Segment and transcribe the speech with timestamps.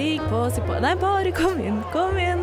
[0.00, 0.76] Stig på, stig på.
[0.80, 2.40] Nei, bare kom inn, kom inn.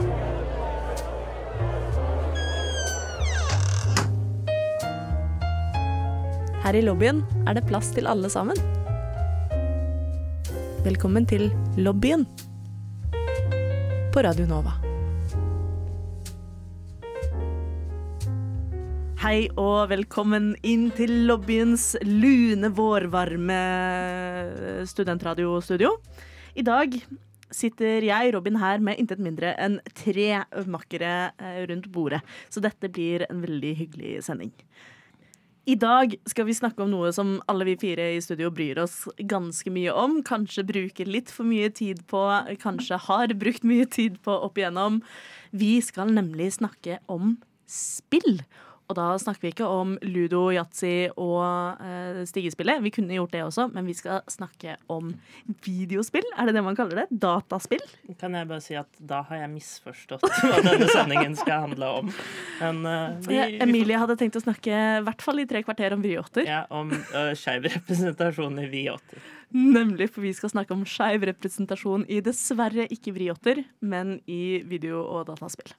[6.61, 8.61] Her i lobbyen er det plass til alle sammen.
[10.85, 11.47] Velkommen til
[11.81, 12.27] lobbyen
[14.13, 14.77] på Radio Nova.
[19.25, 23.61] Hei og velkommen inn til lobbyens lune, vårvarme
[24.93, 25.97] studentradiostudio.
[26.53, 27.01] I dag
[27.53, 32.21] sitter jeg, Robin, her med intet mindre enn tre makkere eh, rundt bordet.
[32.49, 34.53] Så dette blir en veldig hyggelig sending.
[35.67, 39.01] I dag skal vi snakke om noe som alle vi fire i studio bryr oss
[39.27, 40.21] ganske mye om.
[40.23, 42.21] Kanskje bruker litt for mye tid på,
[42.61, 45.01] kanskje har brukt mye tid på opp igjennom.
[45.51, 47.35] Vi skal nemlig snakke om
[47.67, 48.39] spill.
[48.87, 52.79] Og da snakker vi ikke om ludo, yatzy og uh, stigespillet.
[52.85, 55.11] Vi kunne gjort det også, men vi skal snakke om
[55.65, 56.23] videospill.
[56.39, 57.07] Er det det man kaller det?
[57.11, 57.83] Dataspill?
[58.21, 62.13] Kan jeg bare si at da har jeg misforstått hva denne sendingen skal handle om.
[62.61, 65.97] Men, uh, vi, ja, Emilie hadde tenkt å snakke i hvert fall i tre kvarter
[65.97, 66.47] om vriotter.
[66.47, 69.27] Ja, om uh, skeiv representasjon i vriotter.
[69.55, 75.05] Nemlig, for vi skal snakke om skeiv representasjon i dessverre ikke vriotter, men i video-
[75.05, 75.71] og dataspill.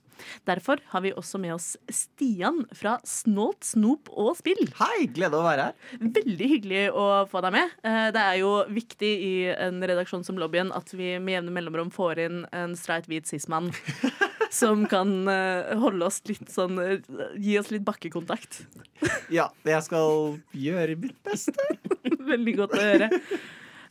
[0.48, 4.64] Derfor har vi også med oss Stian fra Snålt, snop og spill.
[4.80, 6.08] Hei, glede å være her.
[6.16, 7.76] Veldig hyggelig å få deg med.
[8.16, 12.24] Det er jo viktig i en redaksjon som Lobbyen at vi med jevne mellomrom får
[12.24, 13.70] inn en streit hvit cis-mann.
[14.50, 16.78] som kan holde oss litt sånn
[17.36, 18.62] Gi oss litt bakkekontakt.
[19.28, 21.68] Ja, jeg skal gjøre mitt beste.
[22.34, 23.08] Veldig godt å høre.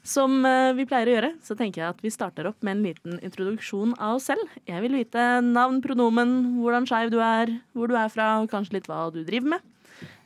[0.08, 0.40] Som
[0.78, 3.92] vi pleier å gjøre, så tenker jeg at vi starter opp med en liten introduksjon
[3.98, 4.54] av oss selv.
[4.70, 8.78] Jeg vil vite navn, pronomen, hvordan skeiv du er, hvor du er fra, og kanskje
[8.78, 9.68] litt hva du driver med.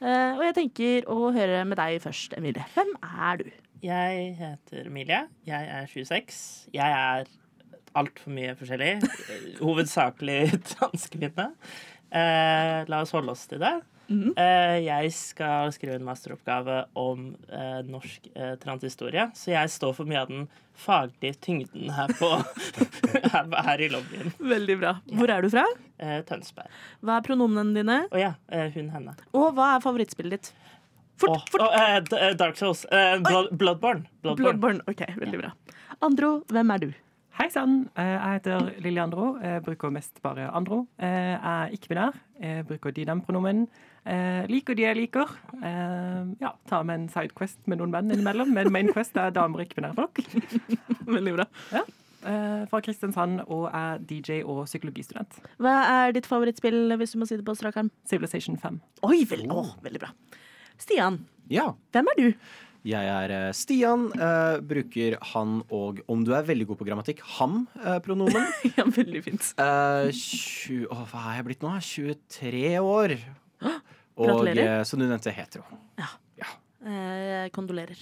[0.05, 2.67] Og jeg tenker å høre med deg først, Emilie.
[2.75, 3.49] Hvem er du?
[3.81, 5.23] Jeg heter Emilie.
[5.49, 6.35] Jeg er 26.
[6.77, 7.25] Jeg er
[7.97, 8.91] altfor mye forskjellig.
[9.63, 10.41] Hovedsakelig
[10.75, 11.47] transkvinne.
[12.11, 13.73] Eh, la oss holde oss til det.
[14.11, 14.81] Mm -hmm.
[14.83, 20.19] jeg skal skrive en masteroppgave om eh, norsk eh, transhistorie, så jeg står for mye
[20.19, 22.27] av den faglige tyngden her, på,
[23.33, 24.33] her, her, i lobbyen.
[24.39, 24.95] Veldig bra.
[25.05, 25.63] Hvor er du fra?
[25.97, 26.67] Eh, Tønsberg.
[26.99, 27.99] Hva er pronomenene dine?
[28.11, 28.33] Å oh, ja,
[28.75, 29.15] hun, henne.
[29.31, 30.51] Og hva er favorittspillet ditt?
[31.15, 32.11] Fort, oh, fort.
[32.11, 32.85] Oh, Dark Souls.
[32.89, 34.09] Blood, Bloodborne.
[34.21, 34.59] Bloodborne.
[34.59, 34.81] Bloodborne.
[34.87, 35.53] OK, veldig bra.
[36.01, 36.91] Andro, hvem er du?
[37.39, 39.37] Hei sann, jeg heter Lilly Andro.
[39.39, 40.87] Jeg bruker mest bare Andro.
[40.99, 42.17] Jeg er ikke-binær.
[42.41, 43.05] Jeg bruker de
[44.05, 44.47] dem-pronomen.
[44.51, 45.29] Liker de jeg liker.
[46.41, 49.97] Ja, tar med en sidequest med noen menn innimellom, men mainquest er damer og ikke-binære
[49.99, 50.21] folk.
[51.17, 51.45] Veldig bra.
[51.71, 51.83] Ja.
[52.69, 55.39] Fra Kristiansand og er DJ og psykologistudent.
[55.61, 57.93] Hva er ditt favorittspill, hvis du må si det på strak arm?
[58.09, 58.81] Civilization 5.
[59.07, 60.11] Oi, vel, oh, veldig bra.
[60.81, 61.71] Stian, ja.
[61.93, 62.27] hvem er du?
[62.87, 64.07] Jeg er Stian.
[64.17, 68.47] Uh, bruker han og, om du er veldig god på grammatikk, ham-pronomen.
[68.63, 69.51] Uh, ja, veldig fint.
[69.59, 71.75] Uh, 20, oh, hva er jeg blitt nå?
[71.77, 73.15] 23 år.
[74.21, 74.49] Og
[74.87, 75.63] som du nevnte, hetero.
[75.99, 76.09] Ja.
[76.41, 76.49] ja.
[77.55, 77.99] kondolerer.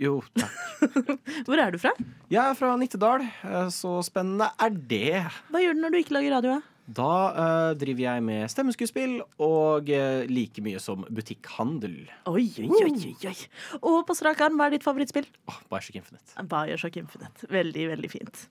[0.00, 0.56] Jo, takk.
[1.46, 1.92] Hvor er du fra?
[2.32, 3.26] Jeg er fra Nittedal.
[3.74, 5.24] Så spennende er det.
[5.52, 6.60] Hva gjør du når du ikke lager radio?
[6.90, 12.00] Da uh, driver jeg med stemmeskuespill og uh, like mye som butikkhandel.
[12.30, 13.34] Oi, oi, oi, oi.
[13.78, 15.28] Og på strak arm, hva er ditt favorittspill?
[15.50, 16.46] Oh, Bioshock Infinite.
[16.50, 17.50] Bioshock Infinite.
[17.52, 18.42] Veldig, veldig fint.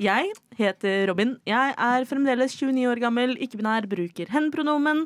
[0.00, 1.34] Jeg heter Robin.
[1.44, 5.02] Jeg er fremdeles 29 år gammel, ikke-binær, bruker hen-pronomen.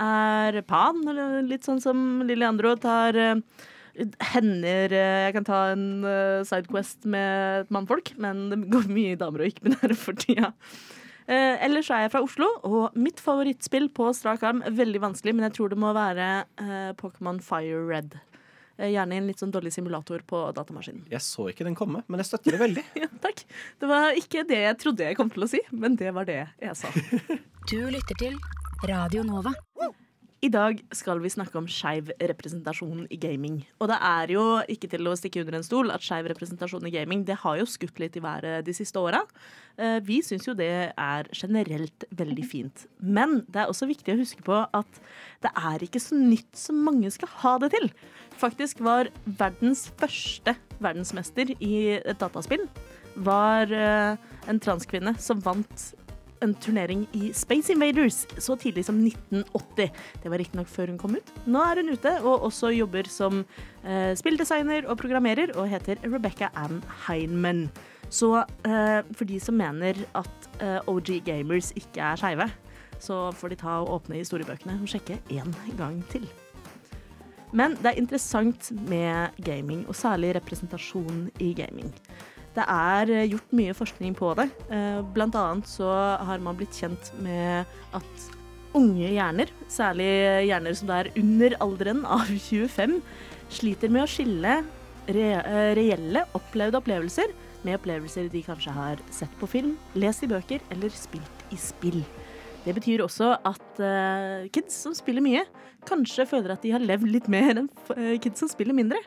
[0.00, 2.48] Er pan, eller litt sånn som Lilly
[2.80, 3.42] tar uh,
[4.32, 5.84] hender Jeg kan ta en
[6.48, 10.54] sidequest med et mannfolk, men det går mye damer og ikke-binære for tida.
[11.28, 15.44] Uh, ellers er jeg fra Oslo, og mitt favorittspill på strak arm Veldig vanskelig, men
[15.50, 18.16] jeg tror det må være eh, Pokémon Fire Red.
[18.78, 21.06] Eh, gjerne en litt sånn dårlig simulator på datamaskinen.
[21.10, 22.84] Jeg så ikke den komme, men jeg støtter det veldig.
[23.02, 23.42] ja, takk.
[23.82, 26.44] Det var ikke det jeg trodde jeg kom til å si, men det var det
[26.46, 26.92] jeg sa.
[27.70, 28.38] du lytter til
[28.86, 29.54] Radio Nova.
[30.38, 33.56] I dag skal vi snakke om skeiv representasjon i gaming.
[33.82, 36.92] Og det er jo ikke til å stikke under en stol at skeiv representasjon i
[36.94, 39.24] gaming det har jo skutt litt i været de siste åra.
[40.06, 42.86] Vi syns jo det er generelt veldig fint.
[43.02, 45.02] Men det er også viktig å huske på at
[45.42, 47.90] det er ikke så nytt som mange skal ha det til.
[48.38, 52.68] Faktisk var verdens første verdensmester i et dataspill
[53.26, 55.90] var en transkvinne som vant
[56.44, 59.90] en turnering i Space Invaders så tidlig som 1980.
[60.22, 61.32] Det var riktignok før hun kom ut.
[61.46, 63.42] Nå er hun ute og også jobber som
[63.84, 67.66] eh, spilldesigner og programmerer og heter Rebecca Ann Heinman.
[68.08, 72.48] Så eh, for de som mener at eh, OG Gamers ikke er skeive,
[72.98, 76.26] så får de ta og åpne historiebøkene og sjekke én gang til.
[77.56, 81.94] Men det er interessant med gaming, og særlig representasjon i gaming.
[82.56, 84.48] Det er eh, gjort mye forskning på det.
[84.72, 85.88] Eh, Blant annet så
[86.26, 88.28] har man blitt kjent med at
[88.76, 90.08] unge hjerner, særlig
[90.48, 92.98] hjerner som er under alderen av 25,
[93.58, 94.58] sliter med å skille
[95.08, 97.32] eh, reelle opplevde opplevelser
[97.66, 102.02] med opplevelser de kanskje har sett på film, lest i bøker eller spilt i spill.
[102.62, 103.80] Det betyr også at
[104.52, 105.44] kids som spiller mye,
[105.88, 107.68] kanskje føler at de har levd litt mer enn
[108.20, 108.98] kids som spiller mindre.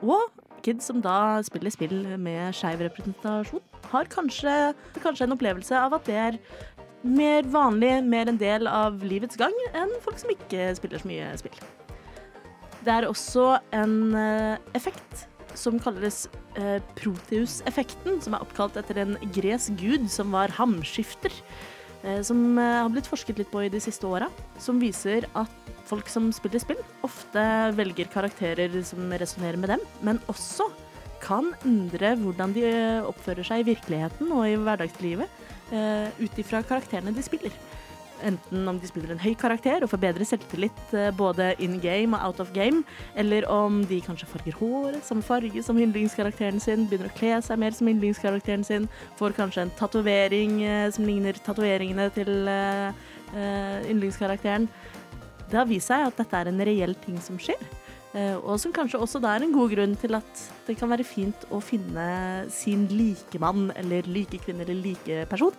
[0.00, 0.30] Og
[0.64, 4.56] kids som da spiller spill med skeiv representasjon, har kanskje,
[5.00, 6.38] kanskje en opplevelse av at det er
[7.02, 11.32] mer vanlig, mer en del av livets gang, enn folk som ikke spiller så mye
[11.40, 11.60] spill.
[12.84, 13.46] Det er også
[13.76, 15.26] en eh, effekt
[15.58, 16.24] som kalles
[16.60, 21.34] eh, Proteus-effekten, som er oppkalt etter en gresk gud som var hamskifter.
[22.04, 24.30] Eh, Som eh, har blitt forsket litt på i de siste åra.
[24.58, 27.42] Som viser at folk som spiller spill, ofte
[27.78, 30.68] velger karakterer som resonnerer med dem, men også
[31.20, 35.38] kan endre hvordan de eh, oppfører seg i virkeligheten og i hverdagslivet
[35.70, 37.52] ut ifra karakterene de spiller.
[38.26, 42.16] Enten om de spiller en høy karakter og får bedre selvtillit eh, både in game
[42.16, 42.82] og out of game,
[43.18, 47.60] eller om de kanskje farger håret samme farge som yndlingskarakteren sin, begynner å kle seg
[47.62, 48.88] mer som yndlingskarakteren sin,
[49.20, 54.68] får kanskje en tatovering eh, som ligner tatoveringene til eh, yndlingskarakteren.
[55.50, 57.60] Det har vist seg at dette er en reell ting som skjer.
[58.42, 61.44] Og som kanskje også da er en god grunn til at det kan være fint
[61.54, 62.06] å finne
[62.50, 65.54] sin likemann eller likekvinne eller likeperson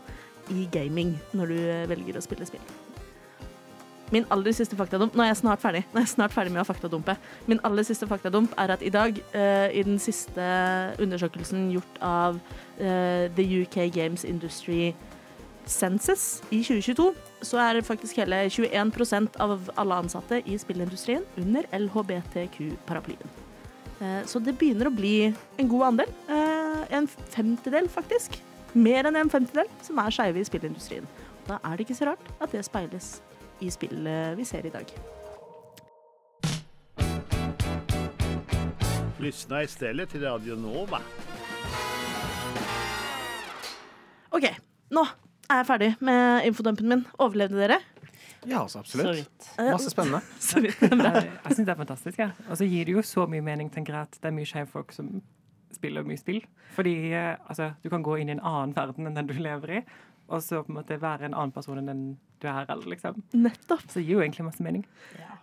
[0.52, 2.64] i gaming når du eh, velger å spille spill.
[4.12, 6.68] Min aller siste faktadump Nå er jeg snart ferdig er jeg snart ferdig med å
[6.68, 7.16] faktadumpe.
[7.48, 10.44] Min aller siste faktadump er at i dag, uh, i den siste
[11.00, 14.92] undersøkelsen gjort av uh, The UK Games Industry
[15.66, 17.12] Census i 2022,
[17.46, 23.38] så er faktisk hele 21% av alle ansatte i spillindustrien under LHBTQ-paraplyen.
[24.02, 26.16] Uh, Så det begynner å bli en god andel.
[26.28, 28.42] Eh, En femtedel, faktisk.
[28.74, 31.08] Mer enn en femtedel som er skeive i spillindustrien.
[31.48, 33.18] Da er det ikke så rart at det speiles
[33.62, 34.88] i spillet vi ser i dag.
[39.22, 41.02] Lyssna stedet til Radio Nova.
[44.32, 44.48] OK,
[44.96, 45.04] nå
[45.52, 47.04] er jeg ferdig med infodumpen min.
[47.20, 47.82] Overlevde dere?
[48.48, 49.18] Ja, altså, Så absolutt.
[49.20, 49.50] vidt.
[49.60, 50.22] Masse spennende.
[50.56, 51.20] Er.
[51.22, 52.20] Jeg, jeg syns det er fantastisk.
[52.20, 52.30] Ja.
[52.50, 54.72] Og så gir det jo så mye mening, tenker jeg, at det er mye skeive
[54.72, 55.12] folk som
[55.78, 56.42] spiller mye spill.
[56.76, 59.80] Fordi eh, altså, du kan gå inn i en annen verden enn den du lever
[59.80, 59.84] i,
[60.32, 62.04] og så på en måte være en annen person enn den
[62.42, 63.22] du er, eller liksom.
[63.38, 63.84] Nettopp.
[63.88, 64.86] Så det gir jo egentlig masse mening.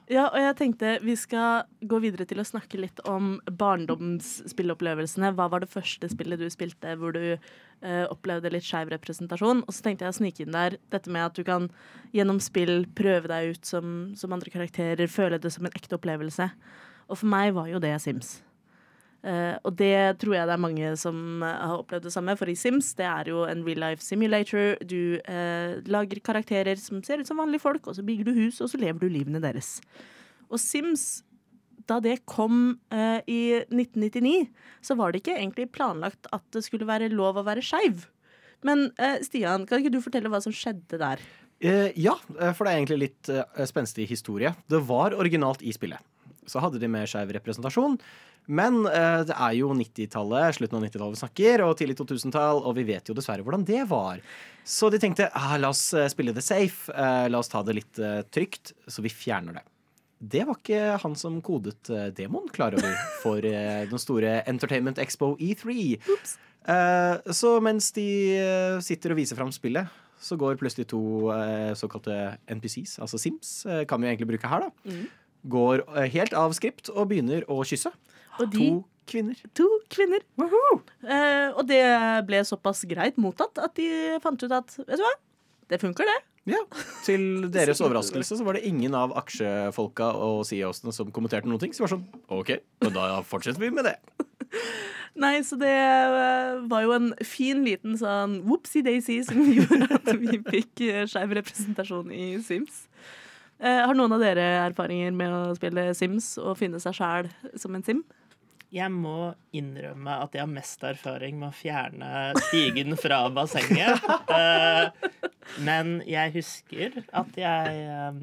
[0.08, 5.34] Ja, og jeg tenkte vi skal gå videre til å snakke litt om barndomsspillopplevelsene.
[5.36, 9.62] Hva var det første spillet du spilte hvor du eh, opplevde litt skeiv representasjon?
[9.66, 11.68] Og så tenkte jeg å snike inn der dette med at du kan
[12.16, 16.50] gjennom spill prøve deg ut som, som andre karakterer, føle det som en ekte opplevelse.
[17.08, 18.38] Og for meg var jo det Sims.
[19.26, 22.50] Eh, og det tror jeg det er mange som eh, har opplevd det samme, for
[22.50, 24.76] i Sims det er jo en real life simulator.
[24.86, 28.60] Du uh, lager karakterer som ser ut som vanlige folk, og så bygger du hus,
[28.62, 29.78] og så lever du livene deres.
[30.48, 31.24] Og Sims,
[31.90, 34.46] da det kom uh, i 1999,
[34.86, 38.06] så var det ikke egentlig planlagt at det skulle være lov å være skeiv.
[38.66, 38.88] Men
[39.22, 41.20] Stian, kan ikke du fortelle hva som skjedde der?
[41.94, 43.28] Ja, for det er egentlig litt
[43.70, 44.50] spenstig historie.
[44.66, 46.02] Det var originalt i spillet.
[46.50, 47.94] Så hadde de med skeiv representasjon.
[48.48, 52.76] Men eh, det er jo 90-tallet, slutten av 90-tallet vi snakker, og tidlig 2000-tall, og
[52.78, 54.22] vi vet jo dessverre hvordan det var.
[54.64, 57.76] Så de tenkte ah, la oss eh, spille det safe, eh, la oss ta det
[57.76, 59.66] litt eh, trygt, så vi fjerner det.
[60.18, 64.98] Det var ikke han som kodet eh, demoen klar over for eh, den store Entertainment
[65.02, 65.76] Expo E3.
[65.98, 68.08] Eh, så mens de
[68.84, 71.00] sitter og viser fram spillet, så går plutselig to
[71.78, 72.14] såkalte
[72.50, 73.52] NPCs, altså Sims,
[73.86, 74.96] kan vi egentlig bruke her, da,
[75.50, 77.92] går eh, helt av skript og begynner å kysse.
[78.38, 79.38] Og de To kvinner.
[79.56, 80.20] to kvinner.
[80.38, 81.82] Eh, og det
[82.28, 85.14] ble såpass greit mottatt at de fant ut at vet du hva,
[85.72, 86.18] det funker, det.
[86.48, 86.60] Ja,
[87.04, 87.24] Til
[87.56, 91.74] deres overraskelse så var det ingen av aksjefolka og CEO-ene som kommenterte noen ting.
[91.76, 92.06] Så det var sånn
[92.38, 93.96] OK, men da fortsetter vi med det.
[95.18, 100.38] Nei, så det eh, var jo en fin liten sånn whoopsie-daisy som gjorde at vi
[100.46, 102.84] fikk eh, skeiv representasjon i Sims.
[103.58, 107.74] Eh, har noen av dere erfaringer med å spille Sims og finne seg sjæl som
[107.74, 108.04] en sim?
[108.70, 112.10] Jeg må innrømme at jeg har mest erfaring med å fjerne
[112.48, 114.04] stigen fra bassenget.
[114.28, 114.90] Eh,
[115.64, 118.18] men jeg husker at jeg eh,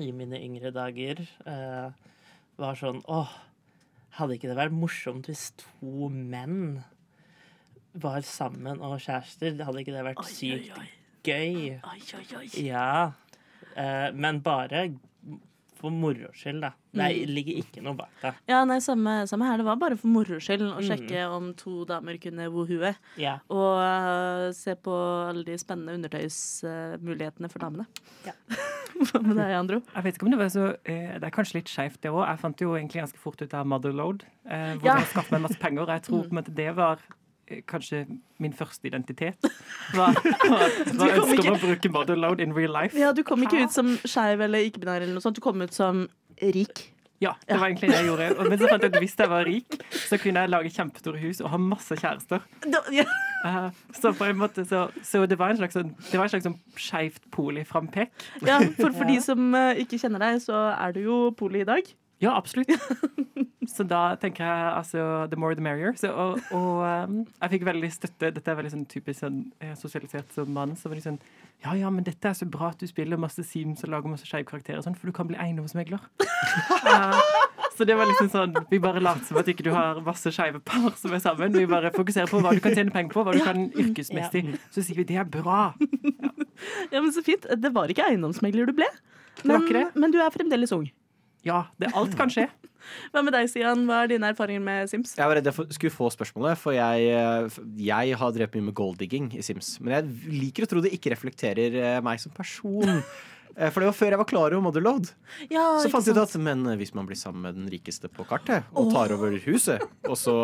[0.00, 1.20] i mine yngre dager
[2.58, 3.34] var sånn Åh,
[4.16, 6.80] hadde ikke det vært morsomt hvis to menn
[7.92, 9.60] var sammen og kjærester?
[9.60, 10.72] Hadde ikke det vært sykt
[11.28, 11.76] gøy?
[11.84, 12.46] Oi, oi, oi.
[12.64, 13.12] Ja.
[13.78, 14.88] Eh, men bare
[15.78, 16.72] for moro skyld, da.
[16.90, 17.28] Det Mm.
[17.36, 18.32] ligger ikke noe bak det.
[18.50, 19.58] Ja, nei, samme, samme her.
[19.60, 20.88] Det var bare for moro skyld å Mm.
[20.88, 22.96] sjekke om to damer kunne wohue.
[23.16, 23.36] Ja.
[23.48, 24.90] Og uh, se på
[25.28, 27.86] alle de spennende undertøysmulighetene for damene.
[28.26, 28.32] Ja.
[28.98, 29.78] Hva med deg, Andro?
[29.94, 32.24] Jeg vet ikke om det var så uh, Det er kanskje litt skeivt, det òg.
[32.26, 34.24] Jeg fant jo egentlig ganske fort ut av Motherload.
[34.48, 34.96] Uh, hvor Ja.
[34.98, 35.86] jeg skaffet meg masse penger.
[35.86, 36.98] Jeg tror på en måte det var
[37.66, 38.04] kanskje
[38.38, 39.38] min første identitet.
[39.94, 40.60] Var, hva,
[40.98, 42.96] hva ønsker ikke- å bruke Motherload in real life.
[42.98, 45.36] Ja, Du kom ikke ut som skeiv eller ikke-binær, eller noe sånt.
[45.36, 46.06] Du kom ut som
[46.42, 46.92] rik.
[47.20, 48.26] Ja, det var egentlig det jeg gjorde.
[48.38, 51.18] Og- Men så fant jeg at hvis jeg var rik, så kunne jeg lage kjempestore
[51.18, 52.44] hus og ha masse kjærester.
[53.44, 56.30] Eh, så på en måte så, så det var en slags, sånn- det var en
[56.30, 58.10] slags skeivt poli frampek.
[58.46, 61.64] ja, For for de som øh, ikke kjenner deg, så er du jo poli i
[61.68, 61.82] dag.
[62.18, 62.68] Ja, absolutt.
[63.68, 65.92] Så da tenker jeg altså the more the merrier.
[65.98, 68.30] Så, og og um, jeg fikk veldig støtte.
[68.34, 70.74] Dette er veldig sånn typisk sånn, eh, sosialisert som mann.
[70.78, 71.20] Så var de sånn
[71.64, 74.26] Ja, ja, men dette er så bra at du spiller masse Sims og lager masse
[74.26, 76.02] skeive karakterer sånn, for du kan bli eiendomsmegler.
[76.88, 77.20] Eh,
[77.76, 80.60] så det var liksom sånn Vi bare later som at ikke du har masse skeive
[80.64, 81.52] par som er sammen.
[81.54, 84.44] Vi bare fokuserer på hva du kan tjene penger på, hva du kan yrkesmessig.
[84.74, 85.74] Så sier vi det er bra.
[86.90, 87.44] Ja, men Så fint.
[87.46, 88.88] Det var ikke eiendomsmegler du ble.
[89.46, 90.88] Men, men du er fremdeles ung.
[91.48, 92.46] Ja, det, alt kan skje.
[93.12, 93.82] Hva med deg, Sian?
[93.88, 95.16] Hva er dine erfaringer med Sims?
[95.18, 98.76] Jeg var redd jeg skulle få spørsmålet, for jeg, eh, jeg har drevet mye med
[98.78, 99.74] golddigging i Sims.
[99.82, 103.02] Men jeg liker å tro det ikke reflekterer eh, meg som person.
[103.58, 105.08] Eh, For det var før jeg var klar over Motherload.
[105.50, 108.22] Ja, Så fant jeg ut at men hvis man blir sammen med den rikeste på
[108.28, 110.34] kartet, og tar over huset, og så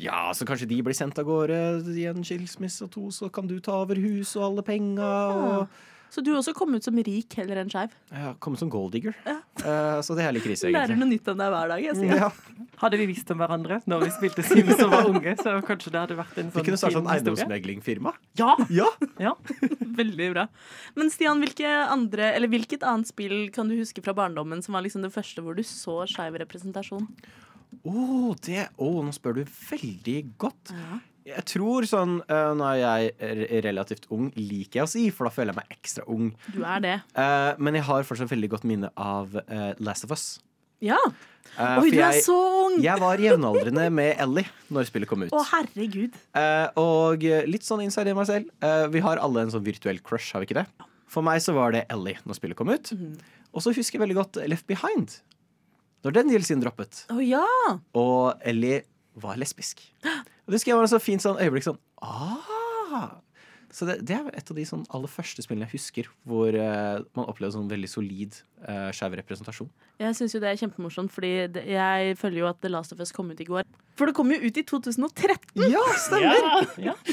[0.00, 1.60] Ja, så kanskje de blir sendt av gårde
[1.94, 5.78] i en skilsmisse, og to, så kan du ta over huset og alle penga, og
[6.14, 7.90] Så du også kom ut som rik heller enn skeiv?
[8.14, 9.16] ja, komme som golddigger.
[9.26, 9.40] Ja.
[9.64, 10.78] Uh, Så det er litt krise, egentlig.
[10.78, 11.82] Lærer noe nytt om deg hver dag.
[11.82, 12.20] Jeg sier.
[12.22, 12.28] Ja,
[12.78, 16.00] Hadde vi visst om hverandre når vi spilte Sims og var unge, så kanskje det
[16.04, 17.34] hadde vært en Vi sånn kunne starta sånn en historie.
[17.34, 18.12] eiendomsmeglingfirma.
[18.38, 18.52] Ja!
[18.74, 18.88] Ja!
[19.22, 19.32] ja.
[20.00, 20.46] Veldig bra.
[20.98, 24.84] Men Stian, hvilke andre, eller hvilket annet spill kan du huske fra barndommen som var
[24.86, 27.08] liksom det første hvor du så skeiv representasjon?
[27.82, 30.74] Å, det Å, nå spør du veldig godt.
[31.24, 35.28] Jeg tror sånn uh, Nå er jeg er relativt ung, liker jeg å si, for
[35.28, 36.32] da føler jeg meg ekstra ung.
[36.52, 36.96] Du er det.
[37.16, 40.26] uh, men jeg har fortsatt veldig godt minne av uh, Last of Us.
[40.84, 40.98] Ja.
[41.54, 42.34] Oi, du er jeg, så
[42.66, 42.76] ung!
[42.82, 45.32] jeg var jevnaldrende med Ellie når spillet kom ut.
[45.32, 46.16] Å, herregud.
[46.80, 48.50] Og litt sånn inside i meg selv.
[48.92, 50.66] vi har alle en sånn virtuell crush, har vi ikke det?
[51.08, 52.90] For meg så var det Ellie når spillet kom ut.
[52.92, 53.14] Mm.
[53.54, 55.14] Og så husker jeg veldig godt Left Behind.
[56.04, 57.04] Når den DLC-en droppet.
[57.14, 57.46] Å ja!
[57.96, 58.82] Og Ellie
[59.22, 59.82] var lesbisk.
[60.04, 63.20] Og det husker jeg var så fint sånn øyeblikk sånn ah!
[63.74, 67.02] Så det, det er et av de sånn aller første spillene jeg husker hvor uh,
[67.18, 68.36] man opplevde sånn veldig solid
[68.68, 69.70] uh, skeiv representasjon.
[69.98, 73.02] Jeg syns jo det er kjempemorsomt, fordi det, jeg føler jo at The Last of
[73.02, 73.66] Us kom ut i går.
[73.98, 75.66] For det kom jo ut i 2013!
[75.70, 76.70] Ja, stemmer!
[76.82, 76.94] Ja.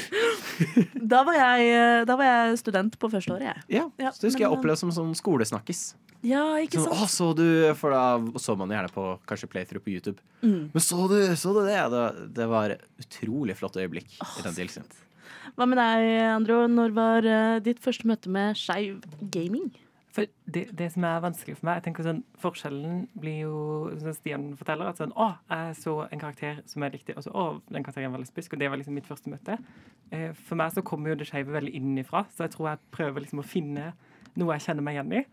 [1.12, 3.64] Da var jeg, eh, da var jeg student på første året, jeg.
[3.74, 5.82] Ja, Ja, så det husker jeg opplevde som sånn skolesnakkis.
[6.24, 7.10] Ja, ikke Sånn, sant?
[7.10, 7.46] Sånn, så du
[7.78, 10.22] For da så man gjerne på kanskje playthrough på YouTube.
[10.40, 10.70] Mm.
[10.72, 11.80] Men så du, så du det?
[11.92, 12.04] Det,
[12.38, 14.86] det var utrolig flott øyeblikk i den DLC-en.
[15.56, 16.64] Hva med deg, Andro?
[16.70, 19.02] Når var eh, ditt første møte med skeiv
[19.34, 19.70] gaming?
[20.12, 23.60] For det, det som er vanskelig for meg jeg tenker sånn, Forskjellen blir jo,
[24.00, 27.32] som Stian forteller, at sånn, å, jeg så en karakter som jeg likte, og så
[27.32, 29.56] å, den karakteren var lesbisk, og det var liksom mitt første møte.
[30.12, 33.24] Eh, For meg så kommer jo det skeive veldig innenfra, så jeg tror jeg prøver
[33.24, 33.94] liksom å finne
[34.36, 35.24] noe jeg kjenner meg igjen i.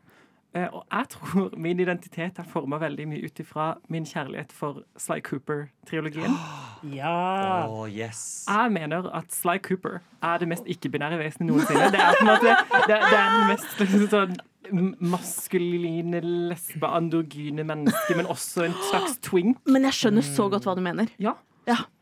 [0.55, 4.81] Eh, Og jeg tror min identitet er forma veldig mye ut ifra min kjærlighet for
[4.97, 6.33] Sly Cooper-triologien.
[6.99, 7.85] ja.
[7.87, 8.45] yes.
[8.49, 11.91] Jeg mener at Sly Cooper er det mest ikke-binære vesenet noensinne.
[11.93, 12.55] Det er på en måte
[12.87, 14.39] det, det er den mest liksom, sånn
[15.01, 19.57] maskuline, lesbe, androgyne mennesket, men også en slags twink.
[19.65, 21.09] Men jeg skjønner så godt hva du mener.
[21.21, 21.35] Ja.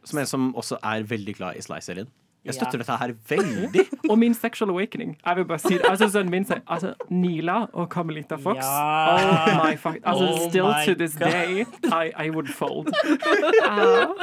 [0.08, 2.08] Som en som også er veldig glad i Sly-serien.
[2.48, 2.58] Jeg Ja.
[2.62, 3.86] støtter dette her veldig.
[4.12, 5.18] Og min sexual awakening.
[5.26, 5.84] Jeg vil bare si det.
[5.90, 8.64] Altså, sønnen min, sier altså, Nila og Carmelita Fox.
[8.64, 9.16] Ja.
[9.16, 10.00] Oh my fuck.
[10.04, 11.32] Altså, Oh still to this God.
[11.32, 12.88] day, I, I would fold.
[13.68, 14.14] Uh,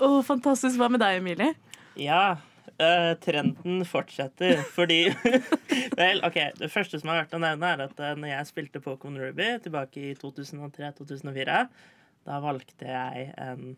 [0.00, 0.76] oh, fantastisk.
[0.80, 1.52] Hva med deg, Emilie?
[2.00, 2.36] Ja,
[2.82, 5.04] Uh, trenden fortsetter, fordi
[5.98, 6.38] Vel, OK.
[6.58, 9.50] Det første som er verdt å nevne, er at uh, når jeg spilte Pokémon Ruby
[9.62, 11.58] tilbake i 2003-2004,
[12.26, 13.76] da valgte jeg en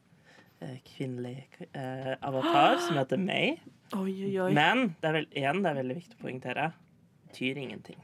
[0.87, 3.55] kvinnelig eh, avatar som heter May.
[3.95, 4.51] Oi, oi, oi.
[4.57, 6.73] Men det er, vel, igjen, det er veldig viktig å poengtere.
[7.29, 8.01] Betyr ingenting.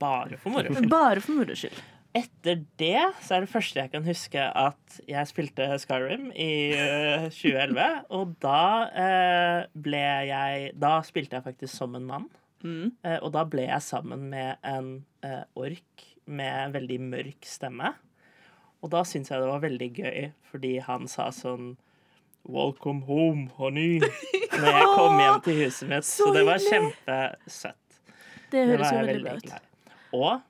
[0.00, 0.90] Bare for moro skyld.
[0.92, 1.80] Bare for moro skyld.
[2.16, 7.28] Etter det så er det første jeg kan huske at jeg spilte Skyrim i eh,
[7.30, 8.00] 2011.
[8.18, 12.26] Og da eh, ble jeg Da spilte jeg faktisk som en mann.
[12.64, 12.90] Mm.
[13.06, 17.94] Eh, og da ble jeg sammen med en eh, ork med veldig mørk stemme.
[18.82, 21.76] Og da syntes jeg det var veldig gøy, fordi han sa sånn
[22.48, 24.00] Welcome home, honey.
[24.60, 26.06] Når jeg kom hjem til huset mitt.
[26.08, 27.98] Så, Så det var kjempesøtt.
[28.50, 29.68] Det høres jo veldig bra ut.
[30.16, 30.46] Og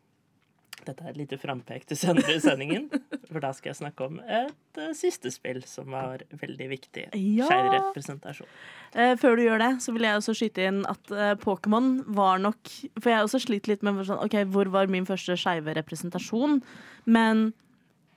[0.80, 2.86] Dette er et lite frampek til senere i sendingen.
[3.28, 7.04] For da skal jeg snakke om et uh, siste spill som var veldig viktig.
[7.12, 7.48] Ja.
[7.50, 8.48] Skeiv representasjon.
[8.94, 12.40] Uh, før du gjør det, så vil jeg også skyte inn at uh, Pokémon var
[12.40, 15.76] nok For jeg har også slitt litt med sånn, ok, hvor var min første skeive
[15.76, 16.62] representasjon.
[17.04, 17.50] Men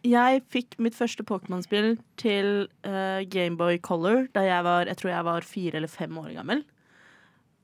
[0.03, 5.27] jeg fikk mitt første Pokémon-spill til uh, Gameboy Color da jeg var jeg tror jeg
[5.29, 6.63] var fire eller fem år gammel.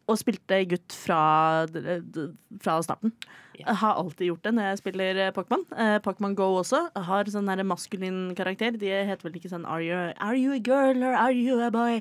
[0.10, 3.12] Og spilte gutt fra, fra starten.
[3.60, 5.62] Jeg har alltid gjort det når jeg spiller eh, Pokémon.
[5.75, 8.79] Uh, Pokémon Go også har sånn maskulin karakter.
[8.79, 11.69] De heter vel ikke sånn are you, are you a girl or are you a
[11.69, 12.00] boy?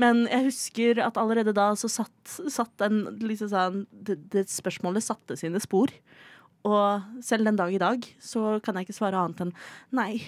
[0.00, 5.06] Men jeg husker at allerede da så satt, satt den liksom sånn det, det spørsmålet
[5.06, 5.92] satte sine spor.
[6.64, 9.52] Og selv den dag i dag så kan jeg ikke svare annet enn
[9.92, 10.22] nei.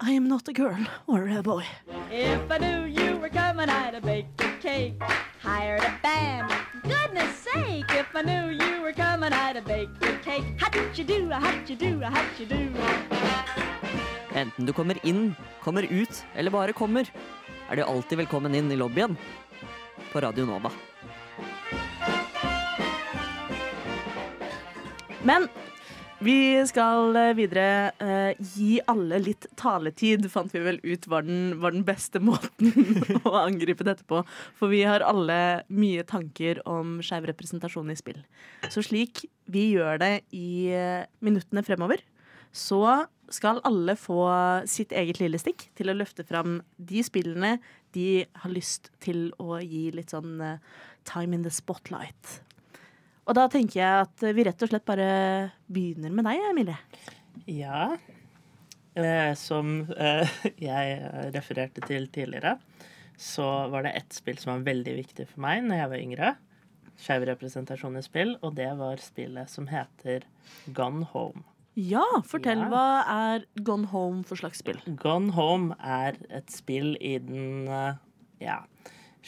[0.00, 1.64] I am not a girl or a boy.
[2.10, 4.94] If I knew you were coming, I'd have baked a cake,
[5.42, 6.52] hired a band.
[6.82, 10.44] Goodness sake, if I knew you were coming, I'd have baked a cake.
[10.58, 12.70] How'd you do, how'd you do, how'd you do?
[14.34, 17.10] Enten du kommer inn, kommer ut eller bare kommer,
[17.70, 19.16] er du alltid velkommen inn i lobbyen
[20.12, 20.70] på Radio Nova.
[25.28, 25.44] Men
[26.24, 31.52] vi skal eh, videre eh, gi alle litt taletid, fant vi vel ut var den,
[31.62, 32.72] var den beste måten
[33.22, 34.24] å angripe dette på.
[34.58, 38.18] For vi har alle mye tanker om skeiv representasjon i spill.
[38.72, 42.02] Så slik vi gjør det i eh, minuttene fremover,
[42.50, 44.24] så skal alle få
[44.66, 47.58] sitt eget lille stikk til å løfte fram de spillene
[47.92, 50.62] de har lyst til å gi litt sånn eh,
[51.08, 52.40] time in the spotlight.
[53.28, 55.08] Og da tenker jeg at vi rett og slett bare
[55.68, 56.78] begynner med deg, Emilie.
[57.52, 57.90] Ja.
[58.98, 60.30] Eh, som eh,
[60.70, 60.94] jeg
[61.36, 62.56] refererte til tidligere,
[63.18, 66.32] så var det ett spill som var veldig viktig for meg når jeg var yngre.
[66.98, 70.24] Skeiv representasjon i spill, og det var spillet som heter
[70.74, 71.44] Gone Home.
[71.78, 72.70] Ja, fortell Ja.
[72.72, 74.80] hva er Gone Home for slags spill?
[74.98, 78.00] Gone Home er et spill i den eh,
[78.42, 78.62] Ja.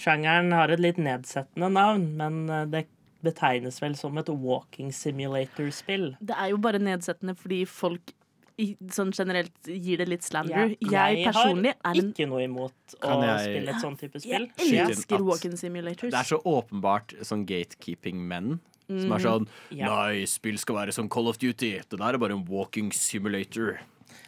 [0.01, 2.87] Sjangeren har et litt nedsettende navn, men det
[3.23, 6.15] betegnes vel som et walking simulator-spill.
[6.21, 8.15] Det er jo bare nedsettende fordi folk
[8.61, 10.75] i, sånn generelt gir det litt slander.
[10.85, 14.21] Ja, jeg personlig har er en ikke noe imot å jeg- spille et sånn type
[14.21, 14.49] spill.
[14.59, 16.11] Jeg elsker walking walk-in simulators.
[16.11, 18.59] Det er så åpenbart sånn gatekeeping-menn.
[18.91, 19.87] Som er sånn Ja.
[19.87, 21.79] Nei, spill skal være som Call of Duty.
[21.89, 23.79] Det der er bare en walking simulator.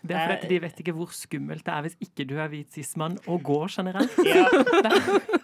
[0.06, 2.70] Det er fordi de vet ikke hvor skummelt det er hvis ikke du er hvit
[2.72, 4.16] cis-mann og går generelt.
[4.24, 4.46] Ja.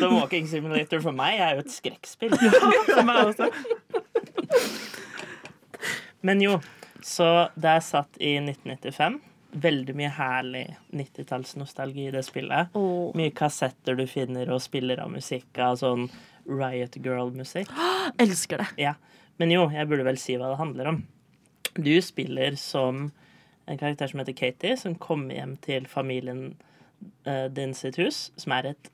[0.00, 2.34] Så Walking Simulator for meg er jo et skrekkspill.
[6.26, 6.58] Men jo,
[7.04, 9.18] så det er satt i 1995.
[9.56, 12.74] Veldig mye herlig 90-tallsnostalgi i det spillet.
[12.76, 13.12] Oh.
[13.16, 16.08] Mye kassetter du finner og spiller av musikk av sånn
[16.46, 17.70] Riot Girl-musikk.
[18.22, 18.70] Elsker det.
[18.88, 18.96] Ja.
[19.40, 21.00] Men jo, jeg burde vel si hva det handler om.
[21.76, 23.10] Du spiller som
[23.66, 26.56] en karakter som heter Katie, som kommer hjem til familien
[27.26, 28.90] eh, din sitt hus, som er et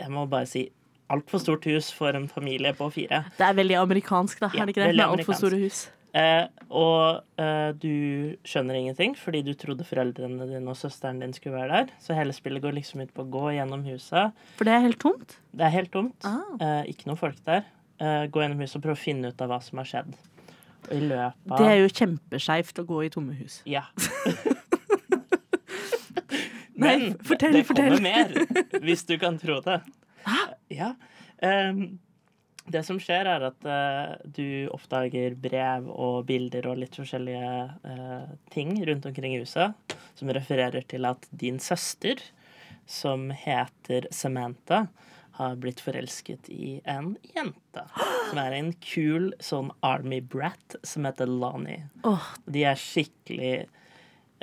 [0.00, 0.68] Jeg må bare si
[1.12, 3.24] altfor stort hus for en familie på fire.
[3.38, 4.50] Det er veldig amerikansk, da.
[4.54, 4.96] Ja, er det ikke det?
[4.96, 5.84] Med altfor store hus.
[6.14, 11.58] Eh, og eh, du skjønner ingenting fordi du trodde foreldrene dine og søsteren din skulle
[11.58, 11.94] være der.
[12.02, 14.44] Så hele spillet går liksom ut på å gå gjennom huset.
[14.58, 15.38] For det er helt tomt.
[15.50, 16.14] Det er helt tomt.
[16.28, 16.44] Ah.
[16.62, 17.66] Eh, ikke noe folk der.
[17.98, 20.14] Eh, gå gjennom huset og prøve å finne ut av hva som har skjedd.
[20.84, 23.62] Og i løpet av Det er jo kjempeskeivt å gå i tomme hus.
[23.66, 23.88] Ja.
[26.84, 27.98] Nei, Men fortell, det fortell.
[27.98, 29.80] kommer mer, hvis du kan tro det.
[30.72, 30.94] Ja.
[31.42, 31.98] Um,
[32.64, 37.50] det som skjer, er at uh, du oppdager brev og bilder og litt forskjellige
[37.84, 42.20] uh, ting rundt omkring i huset som refererer til at din søster,
[42.86, 44.86] som heter Samantha,
[45.34, 47.82] har blitt forelsket i en jente.
[48.30, 51.88] Som er en kul sånn army brat som heter Lonnie.
[52.06, 52.22] Oh.
[52.46, 53.64] De er skikkelig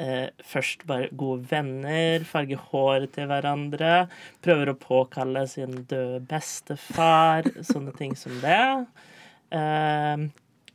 [0.01, 4.07] eh, først bare gode venner, farger håret til hverandre,
[4.43, 8.63] prøver å påkalle sin døde bestefar, sånne ting som det.
[9.53, 10.27] Eh,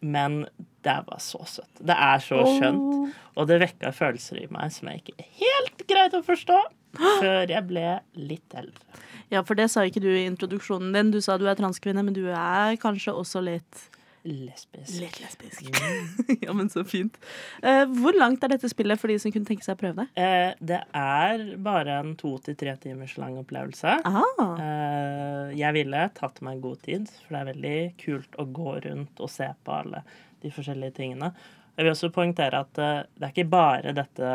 [0.06, 0.38] men
[0.84, 1.82] det er bare så søtt.
[1.82, 3.14] Det er så skjønt.
[3.36, 6.60] Og det vekka følelser i meg som jeg ikke helt greide å forstå
[7.22, 9.02] før jeg ble litt eldre.
[9.32, 11.10] Ja, for det sa ikke du i introduksjonen din.
[11.10, 13.86] Du sa du er transkvinne, men du er kanskje også litt
[14.26, 14.96] Lesbisk.
[15.00, 15.68] Litt lesbisk.
[16.44, 17.14] ja, men så fint.
[17.62, 20.08] Eh, hvor langt er dette spillet for de som kunne tenke seg å prøve det?
[20.18, 23.96] Eh, det er bare en to til tre timers lang opplevelse.
[24.06, 28.76] Ah, Eh, jeg ville tatt meg god tid, for det er veldig kult å gå
[28.88, 30.02] rundt og se på alle
[30.42, 31.32] de forskjellige tingene.
[31.76, 34.32] Jeg vil også poengtere at eh, det er ikke bare dette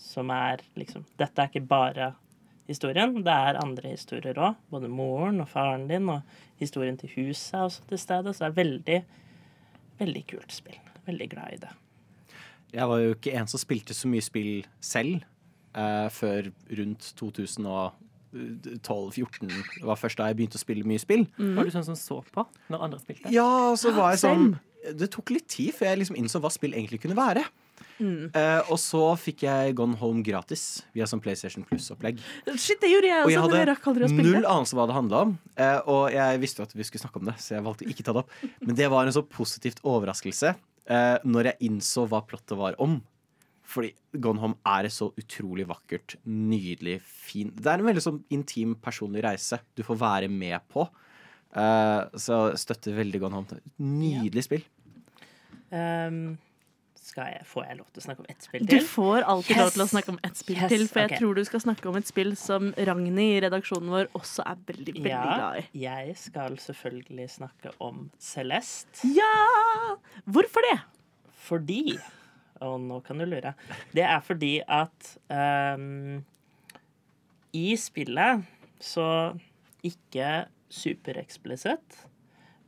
[0.00, 2.12] som er liksom Dette er ikke bare
[2.70, 3.12] historien.
[3.24, 4.58] Det er andre historier òg.
[4.72, 6.22] Både moren og faren din, og
[6.60, 8.34] historien til huset er også til stede.
[8.34, 9.00] Så det er veldig,
[10.00, 10.78] veldig kult spill.
[11.06, 11.70] veldig glad i det.
[12.72, 15.22] Jeg var jo ikke en som spilte så mye spill selv
[15.74, 19.50] eh, før rundt 2012-14.
[19.88, 21.24] Var først da jeg begynte å spille mye spill.
[21.38, 23.26] Var du sånn som så på når andre spilte?
[23.34, 23.48] Ja,
[23.80, 24.52] så var jeg sånn.
[24.96, 27.42] Det tok litt tid før jeg liksom innså hva spill egentlig kunne være.
[28.00, 28.30] Mm.
[28.32, 32.22] Eh, og så fikk jeg Gone Home gratis via sånn PlayStation Plus-opplegg.
[32.56, 35.22] Shit, det gjorde jeg Og også, men jeg hadde å null anelse hva det handla
[35.26, 35.36] om.
[35.60, 37.92] Uh, og jeg visste jo at vi skulle snakke om det, så jeg valgte å
[37.92, 38.34] ikke ta det opp.
[38.64, 42.98] Men det var en så positivt overraskelse uh, når jeg innså hva plottet var om.
[43.70, 48.18] Fordi Gone Home er et så utrolig vakkert, nydelig, fin Det er en veldig sånn
[48.34, 50.88] intim, personlig reise du får være med på.
[51.50, 53.60] Uh, så støtter veldig Gone Home.
[53.78, 54.66] Nydelig spill.
[55.70, 56.38] Ehm,
[57.10, 58.78] skal jeg, får jeg lov til å snakke om ett spill til?
[58.80, 61.16] Du får alltid lov til å snakke om ett spill Yes, til, for jeg ok.
[61.20, 64.94] tror du skal snakke om et spill som Ragnhild i redaksjonen vår også er veldig,
[64.96, 65.66] veldig Ja, glad i.
[65.82, 69.10] jeg skal selvfølgelig snakke om Celeste.
[69.16, 69.30] Ja!
[70.30, 70.78] Hvorfor det?
[71.50, 71.98] Fordi
[72.60, 73.54] Og nå kan du lure.
[73.96, 76.18] Det er fordi at um,
[77.56, 78.42] i spillet
[78.80, 79.06] så
[79.82, 81.96] ikke supereksplisitt,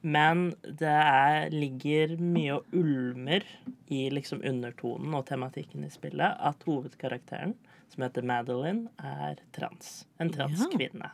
[0.03, 3.45] men det er, ligger mye og ulmer
[3.93, 7.55] i liksom undertonen og tematikken i spillet at hovedkarakteren,
[7.93, 10.05] som heter Madeline, er trans.
[10.19, 11.11] En transkvinne.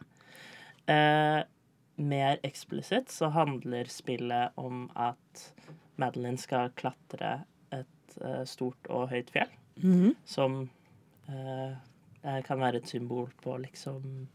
[0.89, 1.43] Eh,
[1.99, 5.45] mer eksplisitt så handler spillet om at
[5.99, 7.41] Madeline skal klatre
[7.75, 9.51] et eh, stort og høyt fjell,
[9.83, 10.15] Mhm.
[10.25, 10.71] som
[11.29, 11.75] eh,
[12.25, 14.27] eh, kan være et symbol på liksom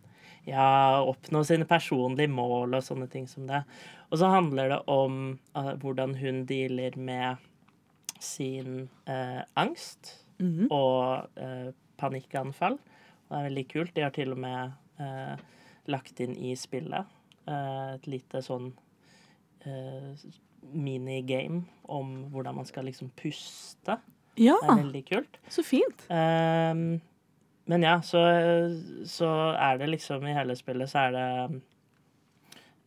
[0.45, 3.63] ja, oppnå sine personlige mål og sånne ting som det.
[4.12, 7.38] Og så handler det om uh, hvordan hun dealer med
[8.19, 10.65] sin uh, angst Mhm.
[10.73, 12.73] og uh, panikkanfall.
[12.73, 13.93] Og det er veldig kult.
[13.95, 14.71] De har til og med
[15.88, 17.06] lagt inn i spillet
[17.47, 18.69] et lite sånn
[20.73, 23.97] minigame om hvordan man skal liksom puste.
[24.38, 25.39] Ja, Det er veldig kult.
[25.49, 26.06] så fint.
[26.10, 27.01] Ehm,
[27.65, 28.19] men ja, så,
[29.08, 31.62] så er det liksom I hele spillet så er det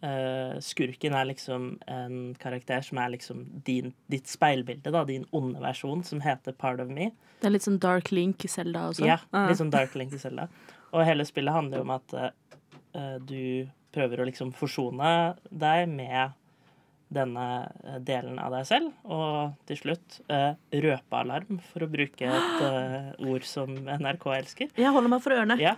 [0.04, 5.04] uh, Skurken er liksom en karakter som er liksom din, ditt speilbilde, da.
[5.08, 7.10] Din onde versjon, som heter Part of Me.
[7.40, 9.06] Det er litt sånn Dark Link i Selda også.
[9.08, 9.48] Ja, Ah.
[9.50, 10.48] litt sånn Dark Link i Zelda.
[10.92, 16.36] Og hele spillet handler jo om at uh, du prøver å liksom forsone deg med
[17.12, 17.44] denne
[17.84, 23.12] eh, delen av deg selv, og til slutt eh, røpealarm, for å bruke et eh,
[23.30, 24.72] ord som NRK elsker.
[24.74, 25.58] Jeg holder meg for ørene.
[25.62, 25.76] Ja,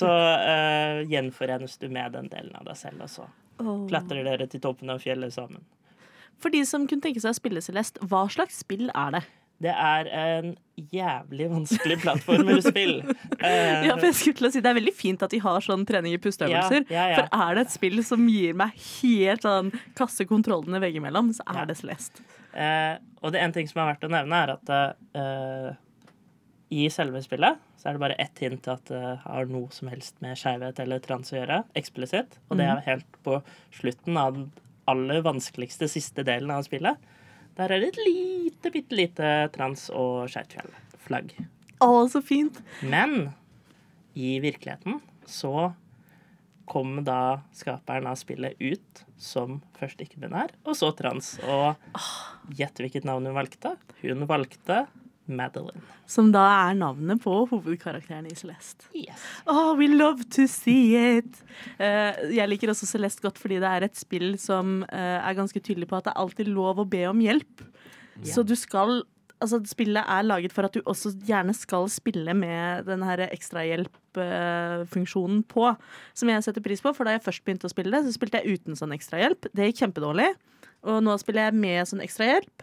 [0.00, 3.26] så eh, gjenforenes du med den delen av deg selv, og så
[3.64, 3.84] oh.
[3.90, 5.64] klatrer dere til toppen av fjellet sammen.
[6.38, 9.24] For de som kunne tenke seg å spille Celeste, hva slags spill er det?
[9.58, 10.52] Det er en
[10.94, 12.92] jævlig vanskelig plattformerspill.
[13.42, 15.64] Eh, Ja, for jeg skulle til å si Det er veldig fint at de har
[15.64, 16.84] sånn trening i pusteøvelser.
[16.86, 17.16] Ja, ja, ja.
[17.24, 21.66] For er det et spill som gir meg helt sånn kaste kontrollene veggimellom, så er
[21.72, 22.22] det Celeste.
[22.54, 24.72] Eh, og det en ting som er verdt å nevne, er at
[25.18, 25.68] eh,
[26.78, 29.88] i selve spillet så er det bare ett hint til at det har noe som
[29.90, 32.38] helst med skeivhet eller trans å gjøre, eksplisitt.
[32.50, 33.36] Og det er helt på
[33.74, 34.48] slutten av den
[34.90, 36.98] aller vanskeligste siste delen av spillet.
[37.58, 41.32] Der er det et lite, bitte lite trans- og skeivtfjell-flagg.
[41.82, 42.60] Å, så fint!
[42.86, 43.32] Men
[44.14, 45.72] i virkeligheten så
[46.70, 51.34] kom da skaperen av spillet ut som først ikke-binær, og så trans.
[51.50, 51.74] Og
[52.54, 53.74] gjett hvilket navn hun valgte.
[54.04, 54.84] Hun valgte
[55.28, 55.82] Madeline.
[56.08, 58.84] Som da er navnet på hovedkarakteren i Celeste.
[58.96, 59.20] Yes.
[59.46, 61.42] Oh, we love to see it!
[61.80, 65.60] Uh, jeg liker også Celeste godt fordi det er et spill som uh, er ganske
[65.60, 67.54] tydelig på at det er alltid lov å be om hjelp.
[68.26, 69.02] Så du skal
[69.38, 75.44] Altså, spillet er laget for at du også gjerne skal spille med den her ekstrahjelp-funksjonen
[75.46, 75.76] på,
[76.18, 76.90] som jeg setter pris på.
[76.96, 79.42] For da jeg først begynte å spille det, så spilte jeg uten sånn ekstrahjelp.
[79.54, 80.30] Det gikk kjempedårlig.
[80.90, 82.56] Og nå spiller jeg med sånn ekstrahjelp,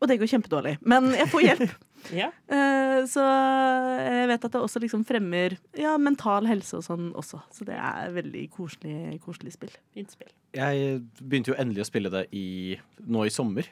[0.00, 0.74] og det går kjempedårlig.
[0.84, 1.70] Men jeg får hjelp.
[2.14, 2.30] Ja.
[2.50, 7.40] Eh, Så jeg vet at det også liksom fremmer ja, mental helse og sånn også.
[7.54, 9.72] Så det er veldig koselig, koselig spill.
[9.96, 10.32] Fint spill.
[10.56, 13.68] Jeg begynte jo endelig å spille det i, nå i sommer,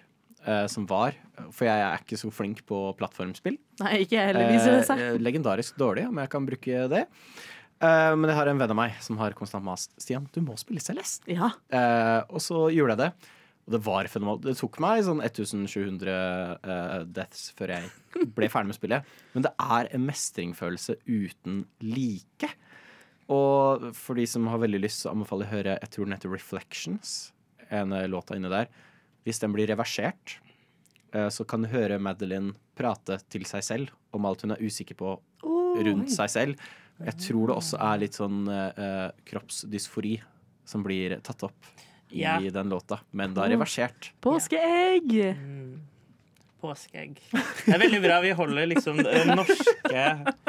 [0.47, 1.17] eh, som var.
[1.51, 3.59] For jeg er ikke så flink på plattformspill.
[3.83, 5.05] Nei, ikke jeg heller, viser det seg.
[5.05, 7.05] Eh, legendarisk dårlig, om jeg kan bruke det.
[7.79, 9.93] Eh, men jeg har en venn av meg som har konstant mast.
[10.03, 11.29] Stian, du må spille Celeste.
[11.31, 11.53] Ja.
[11.71, 13.35] Eh, og så gjorde jeg det.
[13.68, 14.46] Og det var fenomenalt.
[14.46, 16.09] Det tok meg sånn 1700
[16.64, 19.11] uh, deaths før jeg ble ferdig med spillet.
[19.35, 22.48] Men det er en mestringsfølelse uten like.
[23.28, 26.16] Og for de som har veldig lyst, så anbefaler jeg å høre Jeg tror den
[26.16, 27.11] heter Reflections.
[27.68, 28.70] En eh, låta inni der.
[29.28, 30.38] Hvis den blir reversert,
[31.12, 34.96] eh, så kan du høre Madeline prate til seg selv om alt hun er usikker
[34.96, 36.64] på rundt seg selv.
[37.04, 40.16] Jeg tror det også er litt sånn uh, kroppsdysfori
[40.66, 41.68] som blir tatt opp
[42.11, 42.38] Ja.
[42.40, 44.12] i den låta, men da reversert.
[44.25, 45.12] Påskeegg!
[45.37, 45.81] Mm.
[46.61, 47.21] påskeegg.
[47.31, 50.05] Det er veldig bra vi holder liksom det norske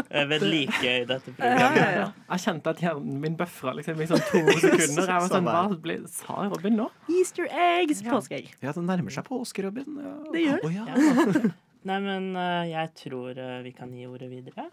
[0.10, 2.16] ved like i dette programmet.
[2.32, 5.06] Jeg kjente at hjernen min bøfra liksom, i sånn to sekunder.
[5.06, 6.88] Jeg var sånn, Hva ble, sa Robin nå?
[7.14, 8.50] Easter eggs, påskeegg.
[8.64, 10.00] Ja, det nærmer seg påske, Robin.
[10.02, 10.16] Ja.
[10.34, 10.74] Det gjør det.
[10.80, 11.52] ja.
[11.90, 14.66] Nei, men eh, jeg tror eh, vi kan gi ordet videre.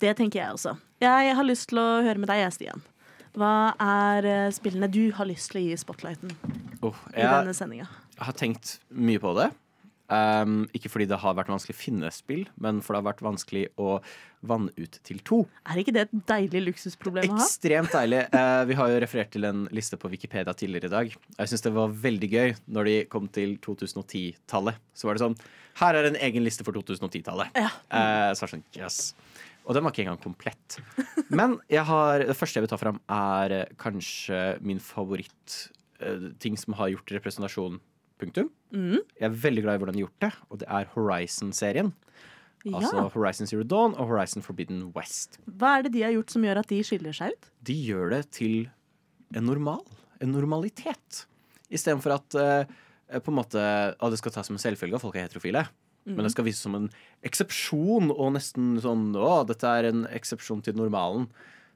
[0.00, 0.72] Det tenker jeg også.
[1.02, 2.82] Jeg har lyst til å høre med deg, Stian.
[3.38, 6.32] Hva er eh, spillene du har lyst til å gi spotlighten
[6.82, 7.88] Åh, i jeg denne sendinga?
[8.18, 9.52] har tenkt mye på det.
[10.08, 13.20] Um, ikke fordi det har vært vanskelig å finne spill, men for det har vært
[13.26, 13.98] vanskelig å
[14.48, 15.42] vanne ut til to.
[15.68, 17.44] Er ikke det et deilig luksusproblem å ha?
[17.44, 18.22] Ekstremt deilig.
[18.32, 21.12] Uh, vi har jo referert til en liste på Wikipedia tidligere i dag.
[21.36, 24.80] Jeg syns det var veldig gøy når de kom til 2010-tallet.
[24.96, 25.36] Så var det sånn
[25.82, 27.52] Her er en egen liste for 2010-tallet.
[27.54, 27.68] Ja.
[27.92, 29.02] Uh, så var det sånn, yes.
[29.68, 30.78] Og den var ikke engang komplett.
[31.28, 36.94] Men har, det første jeg vil ta fram, er eh, kanskje min favoritt-ting som har
[36.94, 37.78] gjort representasjon.
[38.18, 38.48] Punktum.
[38.74, 38.96] Mm.
[39.14, 41.92] Jeg er veldig glad i hvordan de har gjort det, og det er Horizon-serien.
[42.66, 45.38] Altså Horizon Zero Dawn og Horizon Forbidden West.
[45.46, 47.50] Hva er det de har gjort som gjør at de skiller seg ut?
[47.68, 48.56] De gjør det til
[49.36, 49.84] en normal.
[50.24, 51.24] En normalitet.
[51.70, 55.16] Istedenfor at uh, på en måte, ah, det skal tas som en selvfølge at folk
[55.16, 55.62] er heterofile.
[56.16, 56.88] Men det skal vises som en
[57.26, 61.28] eksepsjon, og nesten sånn Å, dette er en eksepsjon til normalen.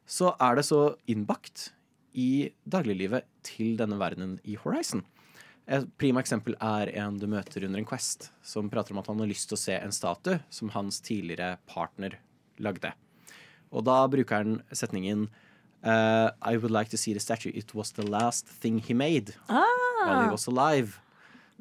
[0.09, 1.71] Så er det så innbakt
[2.19, 5.05] i dagliglivet til denne verdenen i Horizon.
[5.71, 9.23] Et prima eksempel er en du møter under en quest, som prater om at han
[9.23, 12.19] har lyst til å se en statue som hans tidligere partner
[12.63, 12.91] lagde.
[13.73, 15.29] Og da bruker han setningen
[15.87, 17.53] uh, I would like to see the statue.
[17.55, 20.99] It was the last thing he made while he was alive.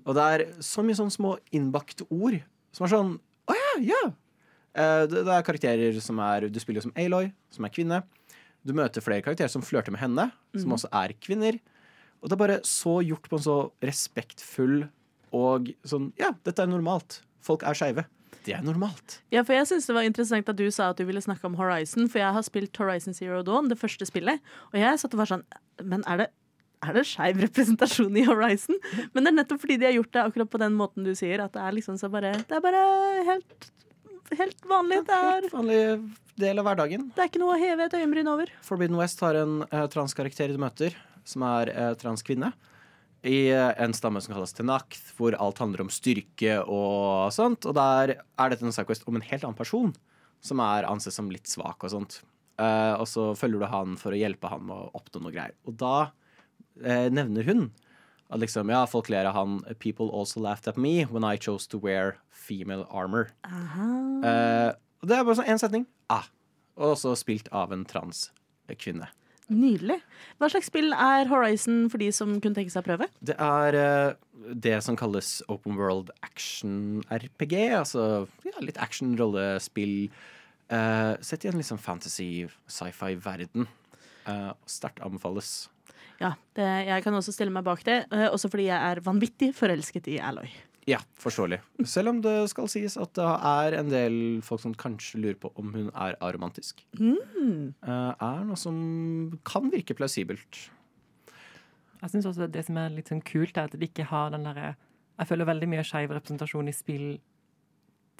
[0.05, 2.39] Og det er så mye sånne små innbakte ord
[2.75, 3.13] som er sånn
[3.49, 4.01] Å ja, ja!
[4.71, 8.01] Uh, det, det er karakterer som er Du spiller jo som Aloy, som er kvinne.
[8.63, 11.57] Du møter flere karakterer som flørter med henne, som også er kvinner.
[12.21, 14.83] Og det er bare så gjort på en så respektfull
[15.35, 17.21] og sånn Ja, dette er normalt.
[17.41, 18.05] Folk er skeive.
[18.45, 19.19] Det er normalt.
[19.33, 21.57] Ja, for jeg synes det var interessant at du sa at du ville snakke om
[21.59, 25.21] Horizon, for jeg har spilt Horizon Zero Dawn, det første spillet, og jeg satt og
[25.21, 25.45] var sånn
[25.81, 26.27] Men er det,
[26.81, 28.79] er det skeiv representasjon i Horizon?
[29.13, 31.43] Men det er nettopp fordi de har gjort det akkurat på den måten du sier,
[31.43, 32.81] at det er liksom så bare Det er bare
[33.27, 33.69] helt,
[34.39, 35.03] helt vanlig.
[35.05, 35.83] Er, Helt vanlig
[36.41, 37.07] del av hverdagen.
[37.13, 38.51] det er ikke noe å heve et øyenbryn over.
[38.65, 40.95] Forbidden West har en uh, transkarakter du møter,
[41.27, 42.53] som er uh, transkvinne.
[43.21, 47.67] I eh, en stamme som kalles Tenakth, hvor alt handler om styrke og sånt.
[47.69, 49.91] Og der er dette en sidequest om en helt annen person,
[50.41, 52.15] som er ansett som litt svak og sånt.
[52.57, 55.53] Uh, og så følger du han for å hjelpe han med å oppnå noe greier.
[55.69, 56.09] Og da
[56.83, 57.71] eh, nevner hun
[58.31, 61.67] at liksom, ja, folk ler av han People also laughed at me when I chose
[61.67, 63.27] to wear female armor.
[63.43, 65.87] Eh, og det er bare sånn én setning.
[66.13, 66.29] Ah.
[66.79, 69.09] Og også spilt av en transkvinne.
[69.51, 69.97] Nydelig.
[70.39, 73.09] Hva slags spill er Horizon for de som kunne tenke seg å prøve?
[73.19, 74.13] Det er eh,
[74.55, 77.55] det som kalles open world action-RPG.
[77.81, 78.05] Altså
[78.47, 80.07] ja, litt action-rollespill.
[80.71, 83.67] eh, sett i en liksom fantasy, sci-fi-verden.
[84.21, 85.65] Uh, Sterkt anbefales.
[86.21, 89.51] Ja, det, jeg kan også stille meg bak det, eh, også fordi jeg er vanvittig
[89.57, 90.49] forelsket i Alloy.
[90.89, 91.59] Ja, forståelig.
[91.85, 95.51] Selv om det skal sies at det er en del folk som kanskje lurer på
[95.61, 96.81] om hun er aromantisk.
[96.97, 97.73] Mm.
[97.85, 98.77] Eh, er noe som
[99.45, 100.67] kan virke plausibelt.
[102.01, 104.47] Jeg synes også Det som er litt sånn kult, er at de ikke har den
[104.47, 104.75] derre
[105.19, 107.19] Jeg føler veldig mye skeiv representasjon i spill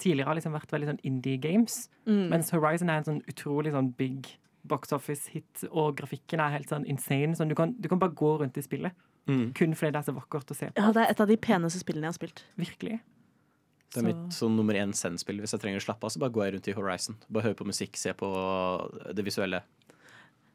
[0.02, 1.88] tidligere har liksom vært veldig sånn indie games.
[2.06, 2.28] Mm.
[2.32, 4.30] Mens Horizon er en sånn utrolig sånn big
[4.68, 7.36] box office-hit, og grafikken er helt sånn insane.
[7.38, 8.94] Sånn, du, kan, du kan bare gå rundt i spillet.
[9.26, 10.78] Kun fordi det er så vakkert å se på.
[10.80, 12.44] Ja, det er et av de peneste spillene jeg har spilt.
[12.58, 12.96] Virkelig.
[13.92, 15.42] Det er mitt sånn nummer én send-spill.
[15.44, 17.18] Hvis jeg trenger å slappe av, så bare går jeg rundt i Horizon.
[17.28, 18.28] Bare hører på musikk, se på
[19.12, 19.60] det visuelle.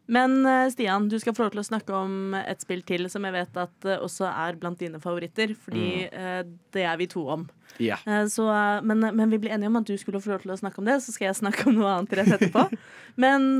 [0.08, 3.26] Men eh, Stian, du skal få lov til å snakke om et spill til som
[3.28, 5.52] jeg vet at eh, også er blant dine favoritter.
[5.60, 6.41] Fordi eh,
[6.76, 7.43] det er vi to om.
[7.84, 8.00] Yeah.
[8.32, 8.48] Så,
[8.88, 10.88] men, men vi ble enige om at du skulle få lov til å snakke om
[10.88, 12.63] det, så skal jeg snakke om noe annet rett etterpå.
[13.24, 13.60] men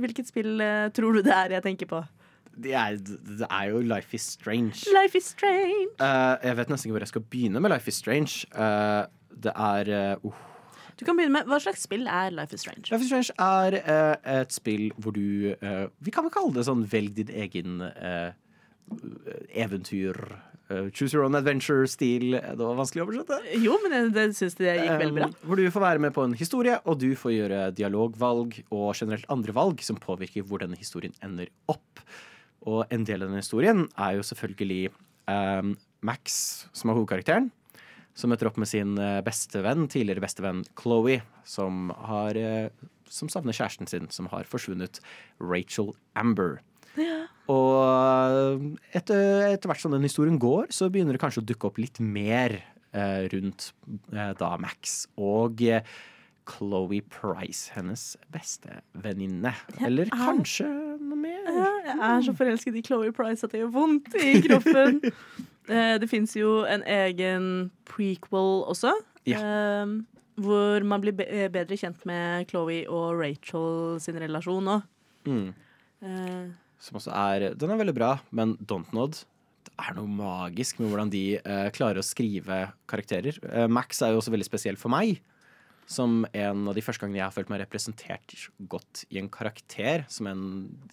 [0.00, 0.62] hvilket spill
[0.96, 2.04] tror du det er jeg tenker på?
[2.60, 4.84] Det er, det er jo Life is Strange.
[4.94, 5.90] Life is strange.
[6.00, 8.46] Uh, jeg vet nesten ikke hvor jeg skal begynne med Life is Strange.
[8.54, 9.08] Uh,
[9.42, 10.40] det er uh.
[11.00, 12.90] Du kan begynne med, Hva slags spill er Life is strange?
[12.92, 16.66] Life is Strange er eh, et spill hvor du eh, Vi kan vel kalle det
[16.68, 18.30] sånn velg din egen eh,
[19.64, 20.18] eventyr.
[20.70, 22.34] eh, choose your own adventure-stil.
[22.36, 23.38] Det var vanskelig å oversette.
[23.62, 25.28] Jo, men det, det syns jeg gikk veldig bra.
[25.30, 28.90] Um, hvor du får være med på en historie, og du får gjøre dialogvalg og
[28.98, 32.04] generelt andre valg som påvirker hvor denne historien ender opp.
[32.68, 34.92] Og en del av denne historien er jo selvfølgelig
[35.30, 35.74] um,
[36.06, 36.36] Max,
[36.76, 37.50] som er hovedkarakteren.
[38.20, 41.88] Som møter opp med sin eh, bestevenn, tidligere bestevenn Chloé, som,
[42.36, 42.68] eh,
[43.08, 45.00] som savner kjæresten sin, som har forsvunnet.
[45.40, 46.58] Rachel Amber.
[47.50, 51.80] Og etter, etter hvert som den historien går, så begynner det kanskje å dukke opp
[51.82, 52.58] litt mer
[52.92, 53.70] eh, rundt
[54.12, 55.86] eh, da Max og eh,
[56.50, 58.04] Chloé Price, hennes
[58.34, 59.52] beste venninne.
[59.86, 60.66] Eller er- kanskje
[61.00, 61.46] noe mer?
[61.46, 65.00] Jeg er så forelsket i Chloé Price at det gjør vondt i kroppen.
[65.68, 68.94] Eh, det fins jo en egen prequel også.
[69.28, 69.40] Ja.
[70.40, 74.86] hvor man blir bedre kjent med Chloé og Rachel sin relasjon òg.
[75.28, 75.50] Mm.
[76.80, 79.20] Som også er Den er veldig bra, men Dontnod
[79.66, 83.36] det er noe magisk med hvordan de uh, klarer å skrive karakterer.
[83.44, 85.20] Uh, Max er jo også veldig spesiell for meg.
[85.90, 88.34] Som en av de første gangene jeg har følt meg representert
[88.70, 90.42] godt i en karakter, som en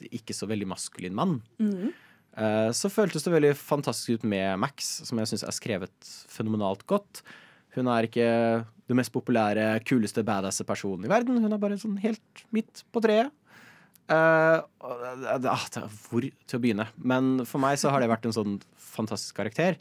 [0.09, 1.39] ikke så veldig maskulin mann.
[1.61, 1.93] Mhm.
[2.37, 6.85] Eh, så føltes det veldig fantastisk ut med Max, som jeg syns er skrevet fenomenalt
[6.89, 7.23] godt.
[7.77, 8.27] Hun er ikke
[8.87, 11.41] det mest populære, kuleste, badasse personen i verden.
[11.41, 13.33] Hun er bare sånn helt midt på treet.
[14.07, 14.63] Uh,
[16.07, 16.85] hvor til å begynne?
[16.95, 19.75] Men for meg så har det vært en sånn fantastisk karakter.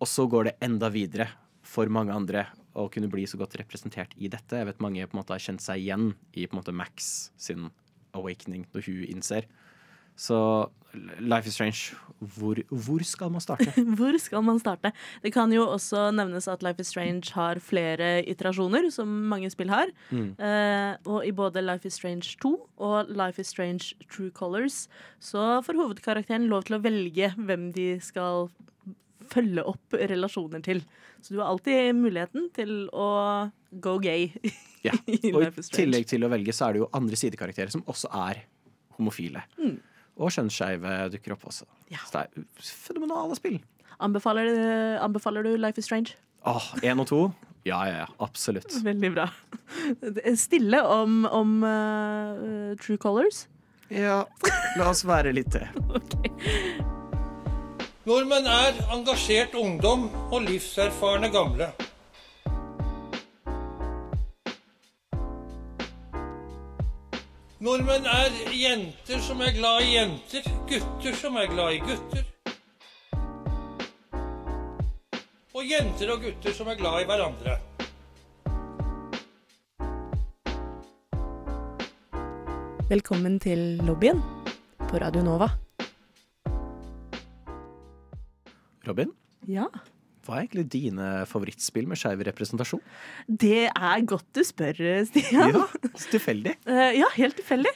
[0.00, 1.28] Og så går det enda videre
[1.66, 2.46] for mange andre
[2.78, 4.56] å kunne bli så godt representert i dette.
[4.56, 7.28] Jeg vet mange på en måte har kjent seg igjen i på en måte Max
[7.36, 7.68] sin
[8.16, 9.48] awakening når hun innser.
[10.18, 10.38] Så
[11.20, 13.70] Life is Strange, hvor, hvor skal man starte?
[13.98, 14.90] Hvor skal man starte?
[15.22, 19.70] Det kan jo også nevnes at Life is Strange har flere iterasjoner, som mange spill
[19.70, 19.92] har.
[20.10, 20.32] Mm.
[20.34, 24.88] Eh, og i både Life is Strange 2 og Life is Strange True Colors
[25.20, 28.48] så får hovedkarakteren lov til å velge hvem de skal
[29.28, 30.82] følge opp relasjoner til.
[31.20, 33.10] Så du har alltid muligheten til å
[33.70, 34.32] go gay
[34.86, 34.94] Ja.
[35.34, 38.44] Og i tillegg til å velge, så er det jo andre sidekarakterer som også er
[38.94, 39.42] homofile.
[39.58, 39.74] Mm.
[40.18, 41.66] Og kjønnsskeive dukker opp også.
[41.88, 43.60] Så det er fenomenale spill.
[44.02, 44.50] Anbefaler,
[45.02, 46.16] anbefaler du Life is Strange?
[46.46, 47.20] Åh, Én og to?
[47.66, 48.06] Ja, ja, ja.
[48.22, 48.72] Absolutt.
[48.84, 49.28] Veldig bra.
[50.38, 53.46] Stille om, om uh, True Colors.
[53.88, 54.22] Ja,
[54.76, 55.66] la oss være litt det.
[55.98, 56.32] okay.
[58.08, 61.70] Nordmenn er engasjert ungdom og livserfarne gamle.
[67.58, 72.20] Nordmenn er jenter som er glad i jenter, gutter som er glad i gutter.
[75.58, 77.56] Og jenter og gutter som er glad i hverandre.
[82.88, 84.22] Velkommen til lobbyen
[84.86, 85.50] på Radio Nova.
[88.86, 89.10] Robin,
[89.50, 89.66] Ja,
[90.28, 92.82] hva er egentlig dine favorittspill med skeiv representasjon?
[93.28, 94.76] det er godt du spør,
[95.08, 95.54] Stian.
[95.54, 95.64] Jo,
[96.12, 96.56] tilfeldig.
[96.68, 97.70] Eh, ja, helt tilfeldig.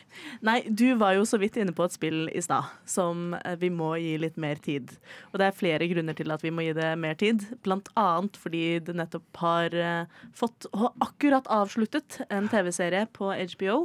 [0.45, 3.71] Nei, du var jo så vidt inne på et spill i stad som eh, vi
[3.73, 4.93] må gi litt mer tid.
[5.31, 7.47] Og det er flere grunner til at vi må gi det mer tid.
[7.65, 13.79] Blant annet fordi det nettopp har eh, fått og akkurat avsluttet en TV-serie på HBO.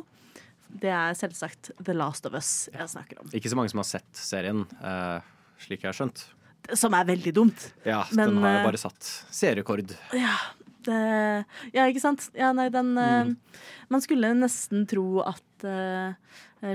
[0.67, 3.31] Det er selvsagt The Last of Us jeg snakker om.
[3.31, 4.65] Ikke så mange som har sett serien,
[5.63, 6.27] slik jeg har skjønt.
[6.75, 7.67] Som er veldig dumt.
[7.87, 9.93] Ja, Men, den har eh, jo bare satt seerrekord.
[10.15, 10.35] Ja,
[10.87, 10.99] det,
[11.75, 12.29] ja, ikke sant?
[12.37, 13.33] Ja, nei, den mm.
[13.91, 16.11] Man skulle nesten tro at uh,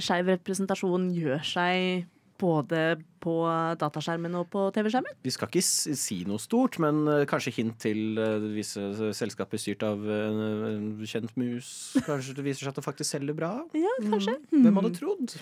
[0.01, 2.07] skeiv representasjon gjør seg
[2.43, 2.83] både
[3.23, 3.35] på
[3.79, 5.15] dataskjermen og på TV-skjermen.
[5.23, 9.85] Vi skal ikke si noe stort, men eh, kanskje hint til eh, visse selskaper styrt
[9.87, 10.41] av eh,
[10.73, 11.69] en kjent mus.
[12.09, 13.53] Kanskje det viser seg at det faktisk selger bra?
[13.79, 14.37] Ja, kanskje.
[14.51, 15.37] Hvem hadde trodd?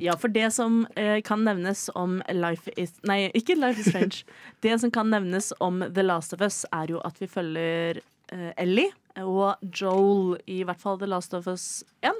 [0.00, 0.82] Ja, for det som
[1.26, 4.24] kan nevnes om Life is Nei, ikke Life is Strange.
[4.64, 8.00] det som kan nevnes om The Last of Us, er jo at vi følger
[8.60, 12.14] Ellie og Joel i hvert fall The Last of Us 1.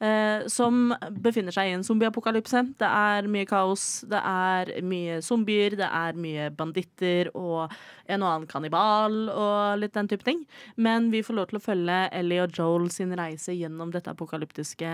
[0.00, 2.62] Eh, som befinner seg i en zombieapokalypse.
[2.80, 7.66] Det er mye kaos, det er mye zombier, det er mye banditter og
[8.08, 10.40] en og annen kannibal og litt den type ting.
[10.80, 14.88] Men vi får lov til å følge Ellie og Joel sin reise gjennom dette apokalyptiske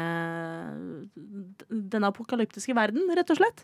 [1.70, 3.62] denne apokalyptiske verden, rett og slett.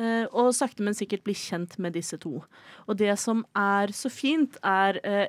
[0.00, 2.40] Eh, og sakte, men sikkert bli kjent med disse to.
[2.88, 5.26] Og det som er så fint, er eh,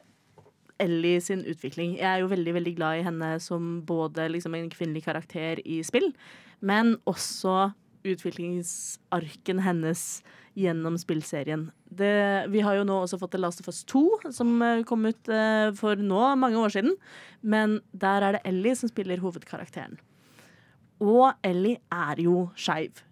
[0.82, 1.96] Ellie sin utvikling.
[2.00, 5.82] Jeg er jo veldig veldig glad i henne som både liksom, en kvinnelig karakter i
[5.88, 6.12] spill,
[6.60, 7.72] men også
[8.06, 10.02] utviklingsarken hennes
[10.56, 11.68] gjennom spillserien.
[11.92, 14.04] Det, vi har jo nå også fått The Last of Us 2,
[14.36, 16.96] som eh, kom ut eh, for nå mange år siden.
[17.44, 19.98] Men der er det Ellie som spiller hovedkarakteren.
[21.04, 23.04] Og Ellie er jo skeiv.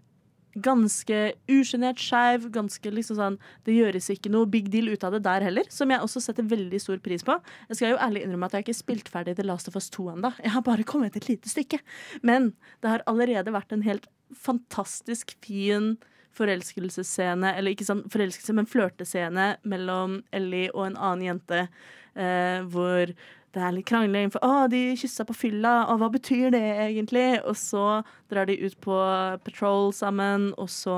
[0.53, 2.45] Ganske usjenert skeiv.
[2.53, 5.89] Ganske liksom sånn Det gjøres ikke noe big deal ut av det der heller, som
[5.89, 7.39] jeg også setter veldig stor pris på.
[7.71, 10.11] Jeg skal jo ærlig innrømme at jeg ikke spilt ferdig The Last of Us 2
[10.13, 10.33] ennå.
[10.43, 11.81] Jeg har bare kommet et lite stykke.
[12.21, 15.95] Men det har allerede vært en helt fantastisk fin
[16.37, 21.67] forelskelsesscene, eller ikke sånn forelskelse, men flørtescene mellom Ellie og en annen jente,
[22.15, 23.13] eh, hvor
[23.53, 27.27] det er litt krangling, for å, de kyssa på fylla, og hva betyr det egentlig?
[27.45, 28.01] Og så
[28.31, 28.97] drar de ut på
[29.45, 30.97] patrol sammen, og så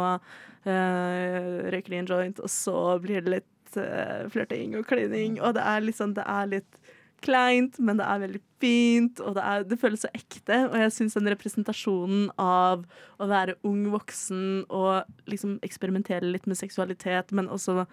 [0.63, 5.57] eh, røyker de en joint, og så blir det litt uh, flørting og klining, og
[5.57, 6.79] det er litt sånn Det er litt
[7.25, 10.59] kleint, men det er veldig fint, og det, er, det føles så ekte.
[10.69, 12.85] Og jeg syns den representasjonen av
[13.19, 17.85] å være ung voksen og liksom eksperimentere litt med seksualitet, men også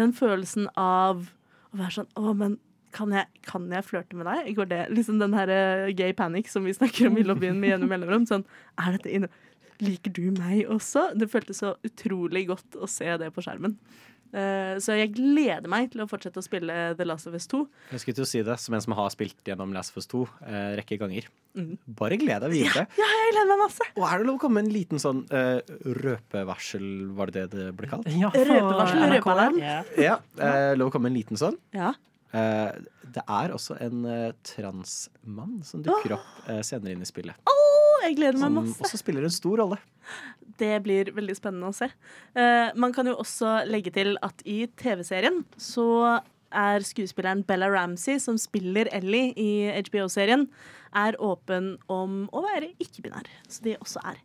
[0.00, 1.26] den følelsen av
[1.72, 2.56] å være sånn Å, men
[2.94, 4.52] kan jeg, kan jeg flørte med deg?
[4.56, 7.74] Går det liksom den her eh, gay panic som vi snakker om i lobbyen med
[7.74, 8.26] gjennom mellomrom?
[8.28, 8.46] Sånn,
[8.80, 9.30] er dette inne?
[9.84, 11.12] Liker du meg også?
[11.14, 13.76] Det føltes så utrolig godt å se det på skjermen.
[14.28, 17.62] Uh, så jeg gleder meg til å fortsette å spille The Last of Us 2.
[17.94, 20.10] Jeg skulle til å si det, som en som har spilt gjennom Last of Us
[20.10, 21.30] 2 eh, rekke ganger.
[21.56, 21.78] Mm.
[21.96, 22.84] Bare gled deg videre.
[23.00, 23.86] Ja, jeg gleder meg masse!
[23.94, 25.62] Og er det lov å komme med en liten sånn uh,
[26.02, 26.84] røpevarsel,
[27.16, 28.10] var det det det ble kalt?
[28.12, 29.58] Ja, for Røpevarsel, røpealarm.
[29.62, 29.80] Ja.
[29.96, 31.56] Ja, eh, lov å komme med en liten sånn.
[31.76, 31.94] Ja.
[32.36, 32.72] Eh,
[33.14, 37.38] det er også en eh, transmann som dukker opp eh, senere inn i spillet.
[37.48, 38.82] Oh, jeg gleder meg Som masse.
[38.84, 39.78] også spiller en stor rolle.
[40.58, 41.86] Det blir veldig spennende å se.
[42.34, 45.86] Eh, man kan jo også legge til at i TV-serien så
[46.48, 49.50] er skuespilleren Bella Ramsey, som spiller Ellie i
[49.84, 50.46] HBO-serien,
[50.96, 53.28] er åpen om å være ikke-binær.
[53.52, 54.16] Så det også er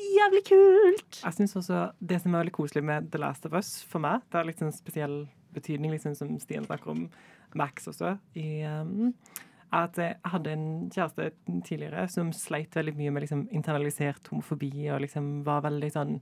[0.00, 1.20] jævlig kult.
[1.20, 4.24] Jeg synes også Det som er veldig koselig med The Last of Us for meg,
[4.32, 7.04] det har litt sånn spesiell betydning, liksom som Stian snakker om
[7.56, 9.14] Max også, i, um,
[9.72, 11.30] at jeg hadde en kjæreste
[11.66, 16.18] tidligere som sleit veldig mye med liksom internalisert homofobi og liksom var veldig sånn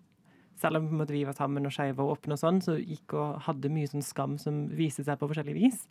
[0.56, 3.42] selv om måte, vi var sammen og skeive og åpne og sånn, så gikk og
[3.44, 5.82] hadde mye sånn skam som viste seg på forskjellig vis.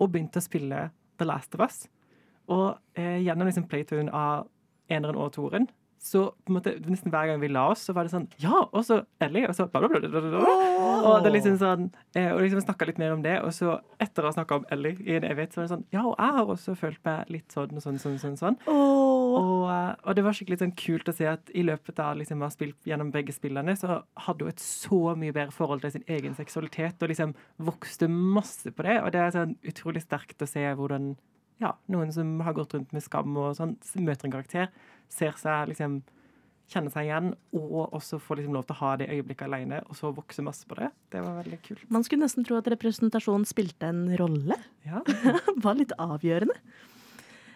[0.00, 0.86] Og begynte å spille
[1.20, 1.82] The Last of Us.
[2.52, 4.48] Og eh, gjennom liksom playtune av
[4.92, 5.68] eneren og toeren,
[6.02, 8.64] så på en måte, nesten hver gang vi la oss, så var det sånn Ja,
[8.64, 9.68] og så Ellie, og så.
[9.70, 11.84] Og det er liksom sånn
[12.18, 14.66] eh, Og liksom snakka litt mer om det, og så etter å ha snakka om
[14.74, 17.30] Ellie i en evighet, så var det sånn Ja, og jeg har også følt meg
[17.30, 18.36] litt sånn og sånn, sånn, sånn.
[18.40, 18.58] sånn.
[18.66, 22.42] Og, eh, og det var skikkelig sånn kult å se at i løpet av liksom,
[22.42, 25.94] å ha spilt gjennom begge spillene, så hadde hun et så mye bedre forhold til
[25.94, 28.98] sin egen seksualitet, og liksom vokste masse på det.
[29.04, 31.12] Og det er sånn utrolig sterkt å se hvordan
[31.62, 34.70] ja, noen som har gått rundt med skam og sånn, møter en karakter,
[35.12, 36.00] ser seg liksom
[36.72, 39.98] kjenne seg igjen, og også få liksom lov til å ha det øyeblikket alene, og
[39.98, 40.88] så vokse masse på det.
[41.12, 41.84] Det var veldig kult.
[41.92, 44.56] Man skulle nesten tro at representasjon spilte en rolle.
[44.88, 45.02] Ja.
[45.64, 46.56] Var litt avgjørende.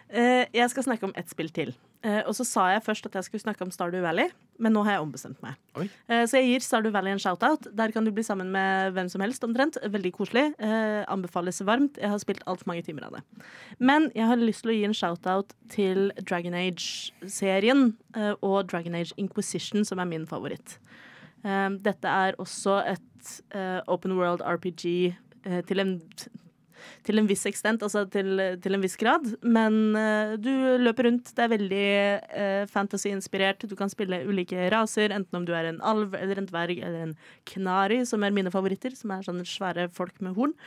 [0.07, 1.73] Eh, jeg skal snakke om ett spill til.
[2.05, 4.29] Eh, og så sa jeg først at jeg skulle snakke om Stardew Valley,
[4.61, 5.57] men nå har jeg ombestemt meg.
[5.75, 5.87] Oi.
[6.07, 7.67] Eh, så jeg gir Stardew Valley en shout-out.
[7.75, 9.79] Der kan du bli sammen med hvem som helst, omtrent.
[9.83, 10.45] Veldig koselig.
[11.11, 11.99] Anbefales varmt.
[11.99, 13.23] Jeg har spilt altfor mange timer av det.
[13.79, 17.89] Men jeg har lyst til å gi en shout-out til Dragon Age-serien
[18.41, 20.77] og Dragon Age Inquisition, som er min favoritt.
[21.43, 23.31] Dette er også et
[23.87, 25.15] open world RPG
[25.67, 25.97] til en
[27.07, 29.27] til en viss ekstent, altså til, til en viss grad.
[29.43, 30.51] Men uh, du
[30.81, 31.31] løper rundt.
[31.35, 31.85] Det er veldig
[32.31, 33.67] uh, fantasy-inspirert.
[33.69, 37.07] Du kan spille ulike raser, enten om du er en alv eller en dverg eller
[37.07, 37.15] en
[37.53, 40.57] knari, som er mine favoritter, som er sånne svære folk med horn.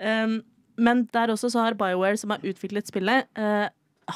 [0.00, 0.40] Um,
[0.74, 3.68] men der også så har BioWare, som har utviklet spillet, uh,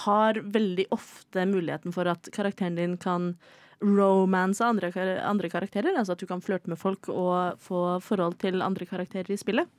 [0.05, 3.33] har veldig ofte muligheten for at karakteren din kan
[3.81, 5.95] romance andre, kar- andre karakterer.
[5.97, 9.71] Altså at du kan flørte med folk og få forhold til andre karakterer i spillet.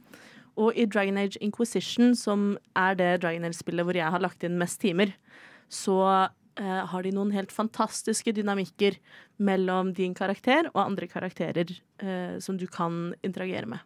[0.60, 4.60] Og i Dragon Age Inquisition, som er det Dragon Age-spillet hvor jeg har lagt inn
[4.60, 5.14] mest timer,
[5.72, 5.99] så
[6.60, 8.97] eh, har de noen helt fantastiske dynamikker
[9.39, 11.72] mellom din karakter og andre karakterer
[12.03, 13.86] eh, som du kan interagere med.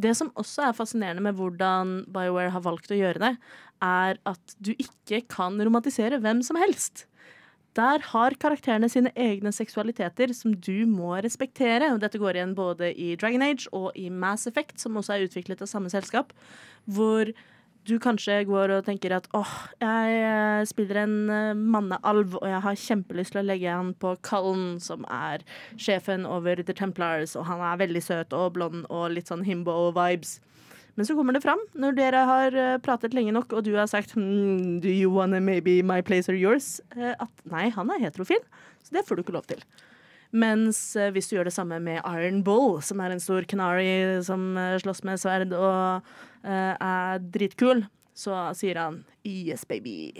[0.00, 3.34] Det som også er fascinerende med hvordan BioWare har valgt å gjøre det,
[3.84, 7.06] er at du ikke kan romantisere hvem som helst.
[7.74, 11.90] Der har karakterene sine egne seksualiteter som du må respektere.
[11.90, 15.26] Og dette går igjen både i Dragon Age og i Mass Effect, som også er
[15.26, 16.30] utviklet av samme selskap.
[16.86, 17.32] Hvor
[17.84, 22.62] du kanskje går og tenker at åh, jeg eh, spiller en eh, mannealv, og jeg
[22.64, 25.44] har kjempelyst til å legge han på Cullen, som er
[25.76, 30.38] sjefen over The Templars, og han er veldig søt og blond og litt sånn himbo-vibes.
[30.94, 33.88] Men så kommer det fram, når dere har eh, pratet lenge nok, og du har
[33.90, 36.80] sagt hmm, Do you wanna maybe my place or yours?
[36.96, 38.42] eh, At nei, han er heterofil,
[38.84, 39.64] så det får du ikke lov til.
[40.34, 44.22] Mens eh, hvis du gjør det samme med Iron Bull, som er en stor canary
[44.26, 46.06] som slåss med sverd og
[46.46, 47.84] uh, er dritkul,
[48.14, 50.12] så sier han yes, baby.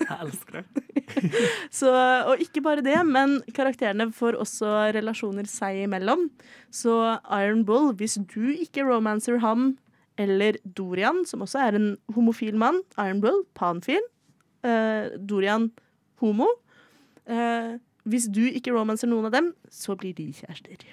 [0.00, 0.84] Jeg elsker det.
[1.80, 1.90] Så,
[2.26, 6.28] og ikke bare det, men karakterene får også relasjoner seg imellom.
[6.74, 6.94] Så
[7.40, 9.74] Iron Bull, hvis du ikke romancer ham,
[10.20, 14.02] eller Dorian, som også er en homofil mann, Iron Bull, panfil,
[14.66, 15.70] eh, Dorian,
[16.20, 16.48] homo.
[17.30, 17.76] Eh,
[18.10, 20.84] hvis du ikke romancer noen av dem, så blir de kjærester.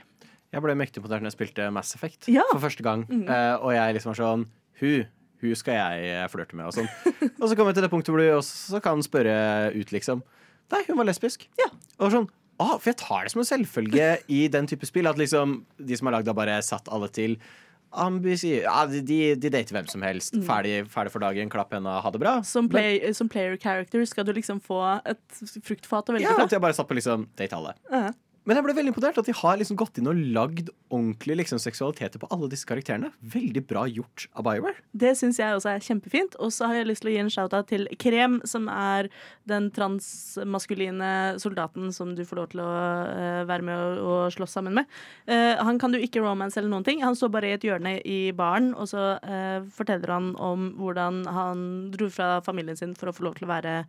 [0.53, 2.43] Jeg ble mektig imponert når jeg spilte Mass Effect Ja.
[2.53, 3.03] for første gang.
[3.09, 3.25] Mm.
[3.27, 4.45] Eh, og jeg liksom var sånn
[4.79, 5.07] Hun,
[5.43, 6.89] hun skal jeg eh, flørte med, og sånn.
[7.41, 9.37] og så kommer vi til det punktet hvor du også kan spørre
[9.75, 10.23] ut, liksom.
[10.73, 11.45] Nei, hun var lesbisk.
[11.61, 11.69] Ja.
[12.03, 12.25] Og sånn
[12.59, 15.97] ah, For jeg tar det som en selvfølge i den type spill at liksom de
[15.99, 17.37] som har lagd det, bare satt alle til.
[17.91, 18.57] ambisi...
[18.65, 20.35] Ja, de, de, de dater hvem som helst.
[20.35, 20.43] Mm.
[20.49, 22.33] Ferdig, ferdig for dagen, klapp henda, ha det bra.
[22.43, 26.49] Som, play, som player character skal du liksom få et fruktfat å velge Ja, fra.
[26.49, 27.77] at jeg bare satt på liksom date alle.
[27.93, 28.09] Ja.
[28.47, 31.59] Men jeg ble veldig imponert at de har liksom gått inn og lagd ordentlig liksom
[31.59, 33.09] seksualiteter på alle disse karakterene.
[33.19, 34.79] Veldig bra gjort av BioWare.
[34.95, 36.37] Det syns jeg også er kjempefint.
[36.39, 39.09] Og så har jeg lyst til å gi en shout-out til Krem, som er
[39.51, 41.11] den transmaskuline
[41.43, 44.97] soldaten som du får lov til å uh, være med og, og slåss sammen med.
[45.27, 47.03] Uh, han kan du ikke romance eller noen ting.
[47.03, 51.25] Han står bare i et hjørne i baren, og så uh, forteller han om hvordan
[51.35, 53.81] han dro fra familien sin for å få lov til å være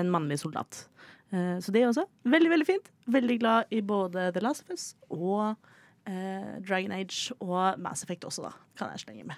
[0.00, 0.86] en mannlig soldat.
[1.30, 2.92] Eh, så det også veldig, veldig fint.
[3.06, 5.56] Veldig glad i både The Last of Us og
[6.08, 8.54] eh, Dragon Age og Mass Effect også, da.
[8.78, 9.36] Kan jeg slenge med.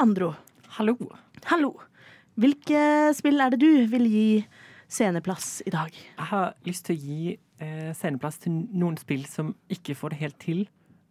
[0.00, 0.32] Andro.
[0.78, 0.96] Hallo.
[1.50, 1.74] Hallo.
[2.40, 4.28] Hvilke spill er det du vil gi
[4.92, 5.92] sceneplass i dag?
[5.92, 10.20] Jeg har lyst til å gi eh, sceneplass til noen spill som ikke får det
[10.22, 10.62] helt til,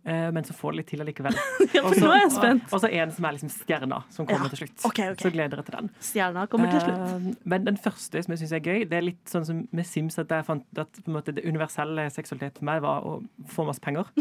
[0.04, 1.36] men så får det litt til allikevel.
[1.86, 4.86] Og så en som er liksom stjerna, som kommer Ja, til slutt.
[4.89, 5.28] Okay, okay.
[5.28, 5.91] Så gleder jeg til den.
[6.02, 7.04] Stjerna kommer til slutt.
[7.06, 9.88] Eh, men den første som jeg syns er gøy, det er litt sånn som med
[9.88, 13.20] Sims, at jeg fant at måte, det universelle seksualitet for meg var å
[13.52, 14.10] få masse penger.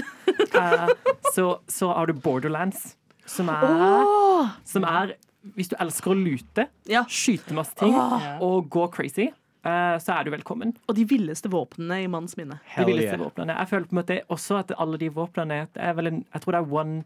[0.61, 0.89] Eh,
[1.31, 2.97] så, så har du Borderlands,
[3.28, 4.49] som er, oh!
[4.66, 5.14] som er
[5.55, 7.05] Hvis du elsker å lute, Ja.
[7.09, 8.24] skyte masse ting oh.
[8.45, 10.75] og gå crazy, eh, så er du velkommen.
[10.89, 12.61] Og de villeste våpnene i manns minne.
[12.77, 13.57] De villeste våpnene.
[13.59, 16.61] Jeg føler på en måte også at alle de våpnene er en, Jeg tror det
[16.63, 17.03] er one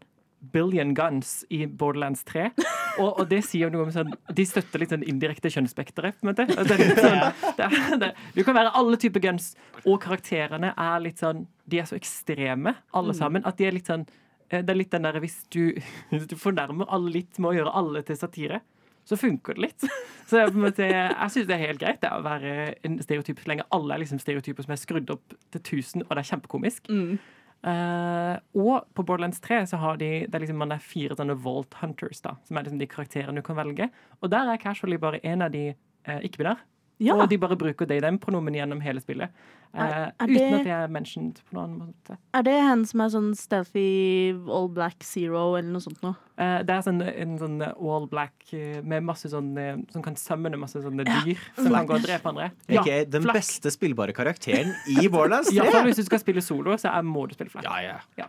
[0.53, 2.51] billion guns i Borderlands 3.
[2.95, 8.05] Og, og det sier noe om sånn De støtter litt sånn indirekte kjønnsspekteret, er sånn,
[8.37, 9.49] du kan være alle typer guns,
[9.83, 13.17] og karakterene er litt sånn De er så ekstreme, alle Mm.
[13.19, 14.05] sammen, at de er litt sånn
[14.49, 15.73] eh, Det er litt den derre hvis du,
[16.13, 18.61] hvis du fornærmer alle litt med å gjøre alle til satire.
[19.05, 19.87] Så funker det litt.
[20.29, 23.51] Så en måte, jeg syns det er helt greit det å være en stereotyp så
[23.51, 26.89] lenge alle er liksom stereotyper som er skrudd opp til 1000, og det er kjempekomisk.
[26.89, 27.19] Mm.
[27.65, 31.37] Uh, og på Borderlands 3 så har de det er liksom, man er fire sånne
[31.41, 33.91] Vault Hunters, da, som er liksom de karakterene du kan velge.
[34.21, 36.65] Og der er Casually bare en av de uh, ikke-binær.
[37.03, 37.15] Ja.
[37.19, 39.29] Og de bare bruker they them-pronomen gjennom hele spillet.
[39.75, 42.17] Eh, Er- er uten det- at de er mentioned på noen måte.
[42.33, 46.15] Er det hen som er sånn stealthy all black zero eller noe sånt noe?
[46.37, 49.53] Eh, det er sånn, en sånn all black eh, med masse sånn
[49.91, 52.51] Som kan summone masse sånne dyr som kan gå og drepe andre.
[52.69, 53.33] Ikke den flak.
[53.35, 55.55] beste spillbare karakteren i Borderlands 3.
[55.55, 57.63] ja, hvis du skal spille solo, så er, må du spille flak.
[57.63, 58.25] Ja, ja.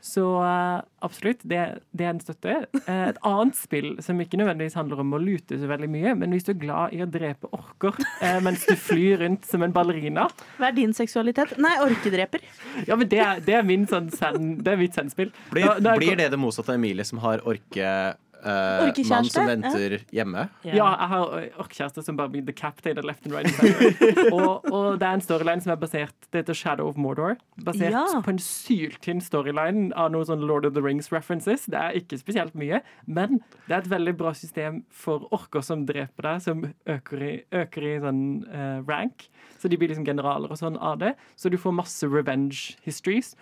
[0.00, 1.58] Så eh, absolutt, det,
[1.90, 2.52] det er en støtte.
[2.86, 6.30] Eh, et annet spill som ikke nødvendigvis handler om å lute så veldig mye, men
[6.36, 9.74] hvis du er glad i å drepe orker eh, mens du flyr rundt som en
[9.74, 10.28] ballerina
[10.60, 11.56] Hva er din seksualitet?
[11.58, 12.44] Nei, orkedreper.
[12.86, 15.34] Ja, men det er, det er min sånn sen, det er mitt zen-spill.
[15.50, 17.92] Blir, Da- da er- blir det det motsatte av Emilie, som har orke...
[18.42, 19.48] eh, Orkekjæreste, mann som ja.
[19.54, 20.44] venter hjemme.
[20.64, 21.34] Ja, jeg har
[21.64, 23.52] orkkjæreste som bare blir decapitated left and right.
[24.36, 27.36] og, og det er en storyline som er basert Det heter Shadow of Mordor.
[27.64, 28.04] Basert Ja.
[28.24, 31.66] på en syltynn storyline av noen sånn Lord of the Rings references.
[31.70, 35.86] Det er ikke spesielt mye, men det er et veldig bra system for orker som
[35.88, 38.22] dreper deg, som øker i, øker i sånn
[38.52, 39.28] uh, rank.
[39.58, 41.14] Så de blir liksom generaler og sånn av det.
[41.36, 43.34] Så du får masse revenge histories.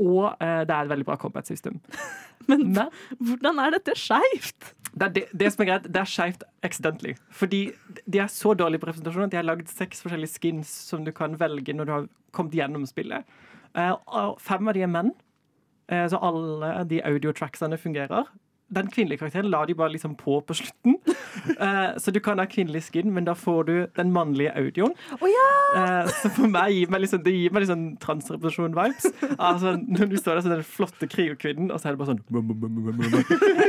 [0.00, 1.80] Og eh, det er et veldig bra combat system.
[2.50, 2.74] Men
[3.18, 4.74] hvordan er dette skeivt?
[4.94, 7.14] Det, det, det som er greit, det er skeivt accidentally.
[7.34, 7.62] Fordi
[8.06, 11.10] de er så dårlige på representasjon at de har lagd seks forskjellige skins som du
[11.14, 13.26] kan velge når du har kommet gjennom spillet.
[13.74, 13.94] Eh,
[14.42, 15.10] fem av de er menn,
[15.90, 18.30] eh, så alle de audiotracksene fungerer.
[18.72, 20.96] Den kvinnelige karakteren la de bare liksom på på slutten.
[21.44, 24.94] Eh, så du kan ha kvinnelig skin, men da får du den mannlige audioen.
[25.20, 25.48] Oh, ja!
[25.76, 29.08] Eh, så for meg gir meg liksom, det gir meg sånn transrepresentasjon-vibes.
[29.34, 32.22] Altså, når du står der som den flotte krigerkvinnen, og så er det bare sånn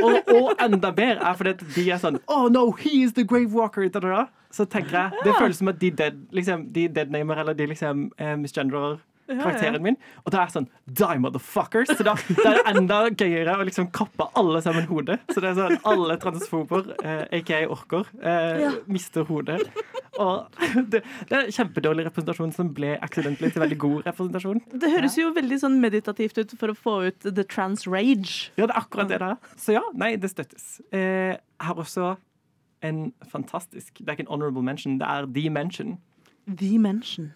[0.05, 3.51] og, og enda mer er fordi de er sånn Oh no, he is the grave
[3.51, 3.89] walker!
[3.89, 4.45] Da, da, da.
[4.55, 8.07] Så tenker jeg, Det føles som at de dead, liksom, de deadnamer eller de liksom
[8.17, 9.97] eh, misgenderer karakteren min.
[10.23, 11.91] Og da er jeg sånn Die, motherfuckers!
[11.97, 15.19] Så da, da er det enda gøyere å liksom kappe alle sammen hodet.
[15.31, 19.61] Så det er sånn alle transfober, eh, aka orker, eh, mister hodet.
[20.21, 20.59] Og
[20.91, 24.61] det, det er kjempedårlig representasjon som ble accidentally til veldig god representasjon.
[24.71, 28.51] Det høres jo veldig sånn meditativt ut for å få ut the trans rage.
[28.55, 29.51] Ja, det er akkurat det det er.
[29.59, 30.79] Så ja, nei, det støttes.
[30.95, 32.15] Eh, jeg har også
[32.85, 35.97] en fantastisk Det er ikke en honorable mention, det er The Mention.
[36.45, 37.31] The Mention.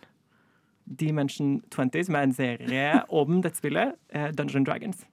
[0.90, 3.94] Dimension 20, som er en serie om dette spillet.
[4.14, 5.06] Eh, Dungeon Dragons.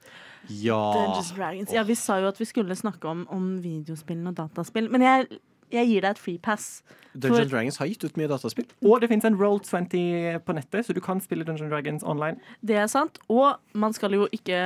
[0.49, 0.79] Ja.
[0.95, 1.73] Dungeons Dragons.
[1.75, 5.27] Ja, vi sa jo at vi skulle snakke om, om videospill og dataspill, men jeg,
[5.75, 6.83] jeg gir deg et free pass.
[7.17, 8.69] Dungeons For- Dragons har gitt ut mye dataspill.
[8.87, 12.39] Og det fins en Roll20 på nettet, så du kan spille Dungeon Dragons online.
[12.63, 13.19] Det er sant.
[13.33, 14.61] Og man skal jo ikke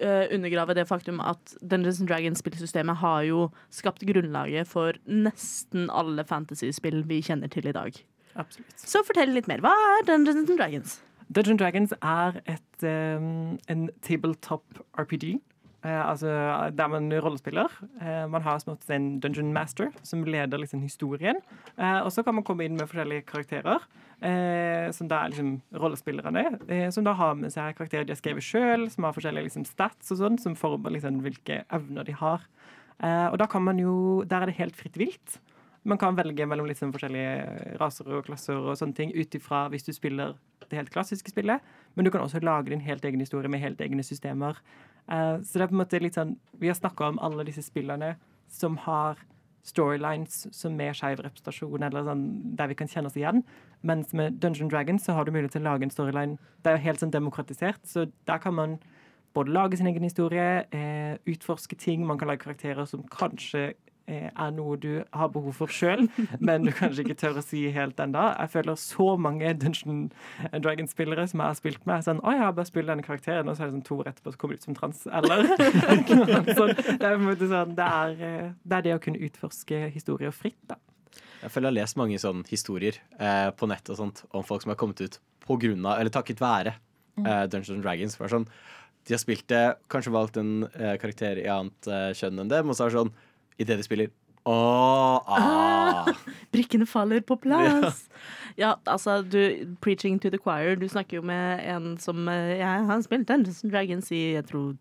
[0.00, 7.02] uh, undergrave det faktum at Dungeons Dragons-spillsystemet har jo skapt grunnlaget for nesten alle fantasyspill
[7.10, 8.04] vi kjenner til i dag.
[8.36, 8.78] Absolutt.
[8.80, 9.62] Så fortell litt mer.
[9.64, 11.00] Hva er Dungeons Dragons?
[11.26, 15.36] Dungeons Dragons er et, um, en tabletop RPG
[15.86, 16.26] Uh, altså
[16.74, 17.70] der man rollespiller.
[18.00, 21.36] Uh, man har smått en dungeon master som leder liksom historien.
[21.78, 23.84] Uh, og så kan man komme inn med forskjellige karakterer,
[24.20, 26.44] eh, som da er liksom rollespillerne.
[26.68, 29.66] Eh, som da har med seg karakterer de har skrevet sjøl, som har forskjellige liksom,
[29.68, 32.46] stats og sånn, som former liksom hvilke evner de har.
[32.98, 35.38] Eh, og da kan man jo Der er det helt fritt vilt.
[35.86, 39.86] Man kan velge mellom liksom forskjellige raser og klasser og sånne ting ut ifra hvis
[39.86, 40.34] du spiller
[40.66, 41.62] det helt klassiske spillet.
[41.94, 44.58] Men du kan også lage din helt egen historie med helt egne systemer.
[45.06, 47.62] Uh, så det er på en måte litt sånn Vi har snakka om alle disse
[47.62, 48.16] spillene
[48.50, 49.20] som har
[49.66, 52.26] storylines som er skeiv representasjon, eller sånn
[52.58, 53.42] der vi kan kjenne oss igjen.
[53.86, 56.36] Mens med Dungeon Dragons så har du mulighet til å lage en storyline.
[56.62, 58.78] Det er jo helt sånn demokratisert, så der kan man
[59.36, 62.06] både lage sin egen historie, eh, utforske ting.
[62.06, 63.74] Man kan lage karakterer som kanskje
[64.06, 66.06] er noe du har behov for sjøl,
[66.46, 68.28] men du kanskje ikke tør å si helt enda.
[68.38, 70.06] Jeg føler så mange Dungeon
[70.52, 73.50] Dragons-spillere som jeg har spilt med, er sånn Å, jeg har bare spilt denne karakteren,
[73.50, 75.04] og så er det sånn to år etterpå så kommer du ut som trans.
[75.10, 75.46] Eller
[76.58, 79.22] sånn, det, er på en måte sånn, det, er, eh, det er det å kunne
[79.26, 80.78] utforske historier fritt, da.
[81.42, 84.64] Jeg føler jeg har lest mange sånne historier eh, på nett og sånt om folk
[84.64, 88.16] som har kommet ut på grunn av, eller takket være eh, Dungeons Dragons.
[88.18, 88.48] For er sånn,
[89.06, 92.72] de har spilt det, kanskje valgt en eh, karakter i annet eh, kjønn enn dem,
[92.72, 93.14] og så er det sånn
[93.58, 94.14] idet de spiller
[94.46, 96.06] Oh, ah.
[96.54, 98.04] Brikkene faller på plass.
[98.56, 100.78] Ja, altså, du, preaching to the choir.
[100.80, 104.46] Du snakker jo med en som ja, Han har spilt Dungeons and Dragons i jeg
[104.48, 104.78] tror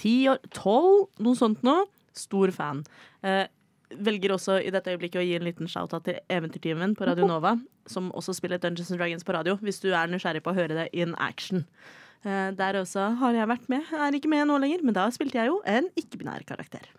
[0.00, 1.76] ti år, tolv, noe sånt nå.
[2.18, 2.82] Stor fan.
[3.22, 3.44] Eh,
[4.02, 7.54] velger også i dette øyeblikket å gi en liten shout-out til Eventyrtimen på Radio Nova,
[7.86, 10.74] som også spiller Dungeons and Dragons på radio, hvis du er nysgjerrig på å høre
[10.78, 11.68] det in action.
[12.24, 13.86] Eh, der også har jeg vært med.
[13.92, 16.90] Jeg er ikke med nå lenger, men da spilte jeg jo en ikke-binær karakter.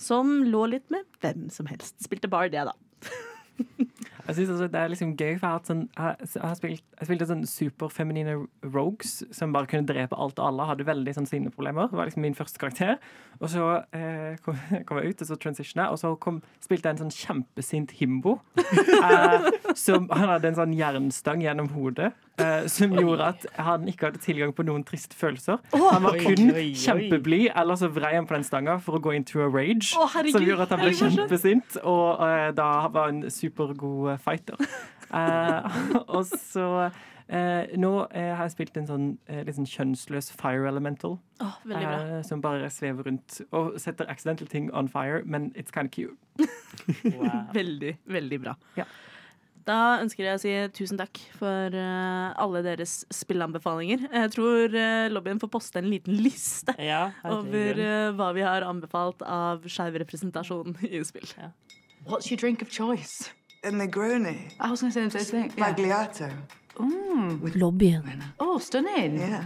[0.00, 1.96] Som lå litt med hvem som helst.
[2.04, 2.74] Spilte bare det, da.
[4.24, 6.84] Jeg synes også det er liksom gøy, for jeg har, sånn, jeg, jeg har spilt,
[6.96, 8.36] jeg spilte sånn superfeminine
[8.72, 10.68] rogues som bare kunne drepe alt og alle.
[10.70, 11.90] Hadde veldig sånn sinneproblemer.
[11.90, 12.96] Det var liksom min første karakter.
[13.42, 14.56] Og så eh, kom,
[14.88, 18.38] kom jeg ut, og så transitiona, og så kom, spilte jeg en sånn kjempesint himbo.
[18.64, 22.14] eh, som, han hadde en sånn jernstang gjennom hodet.
[22.42, 25.60] Eh, som gjorde at han ikke hadde tilgang på noen triste følelser.
[25.70, 29.38] Han var kun kjempeblid, eller så vrei han på den stanga for å gå into
[29.44, 29.92] a rage.
[29.94, 34.10] Å, herregud, som gjorde at han ble kjempesint, og eh, da var han en supergod
[34.16, 34.58] eh, fighter.
[35.14, 35.78] Eh,
[36.16, 36.66] og så
[37.28, 41.20] eh, Nå eh, har jeg spilt en sånn eh, litt sånn kjønnsløs fire elemental.
[41.38, 42.02] Åh, veldig bra.
[42.18, 45.94] eh, som bare svever rundt og setter accidental ting on fire, men it's kind of
[45.94, 46.18] cute.
[47.14, 47.46] Wow.
[47.54, 48.52] Veldig, veldig bra.
[48.76, 48.84] Ja.
[49.64, 54.08] Da ønsker jeg å si tusen takk for uh, alle deres spillanbefalinger.
[54.12, 58.66] Jeg tror uh, lobbyen får poste en liten liste Ja, over eh, hva vi har
[58.66, 61.30] anbefalt av skeiv representasjon i spill.
[62.04, 63.30] What's your drink of choice?
[63.64, 64.50] A Negroni.
[64.60, 65.52] I was going to say the same thing.
[65.56, 65.72] Yeah.
[65.72, 66.28] Magliato.
[67.56, 68.22] Lobbyen.
[68.38, 69.18] Oh, stunning.
[69.18, 69.44] Yeah.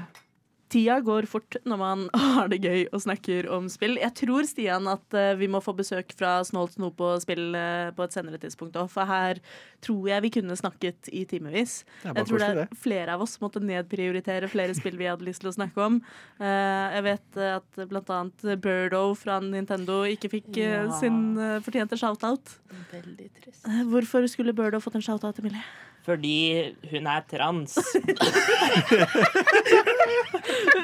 [0.68, 2.02] Tida går fort når man
[2.36, 3.96] har det gøy og snakker om spill.
[4.00, 7.88] Jeg tror, Stian, at eh, vi må få besøk fra Snålt snop og spill eh,
[7.96, 9.40] på et senere tidspunkt òg, for her
[9.84, 11.78] tror jeg vi kunne snakket i timevis.
[12.04, 15.52] Jeg tror det er flere av oss måtte nedprioritere flere spill vi hadde lyst til
[15.52, 16.00] å snakke om.
[16.36, 20.86] Eh, jeg vet at blant annet Birdo fra Nintendo ikke fikk Ja.
[20.98, 22.58] sin fortjente shout-out.
[22.92, 23.64] Veldig trist.
[23.88, 25.62] Hvorfor skulle Birdo fått en shout-out, Emilie?
[26.08, 27.74] Fordi hun er trans.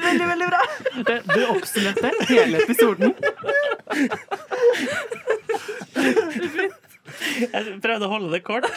[0.05, 0.59] Veldig, veldig bra!
[1.07, 3.13] Det, du oppsummerte hele episoden.
[7.41, 8.67] Jeg prøvde å holde det kort.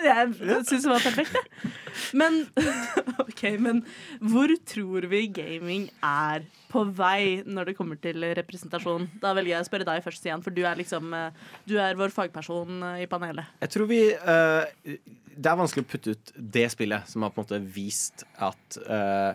[0.08, 1.72] Jeg syns det var perfekt, jeg.
[2.16, 2.40] Men
[3.24, 3.82] OK, men
[4.32, 9.08] hvor tror vi gaming er på vei når det kommer til representasjon?
[9.22, 11.98] Da velger jeg å spørre deg først, Stian, for du er liksom eh, Du er
[11.98, 13.50] vår fagperson eh, i panelet.
[13.64, 17.42] Jeg tror vi uh, Det er vanskelig å putte ut det spillet som har på
[17.42, 19.34] en måte vist at uh,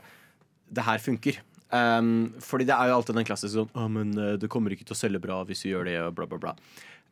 [0.71, 1.41] det her funker.
[1.75, 4.93] Um, fordi det er jo alltid den klassiske sånn Å, men det kommer ikke til
[4.93, 6.53] å selge bra hvis vi gjør det, og bla, bla, bla.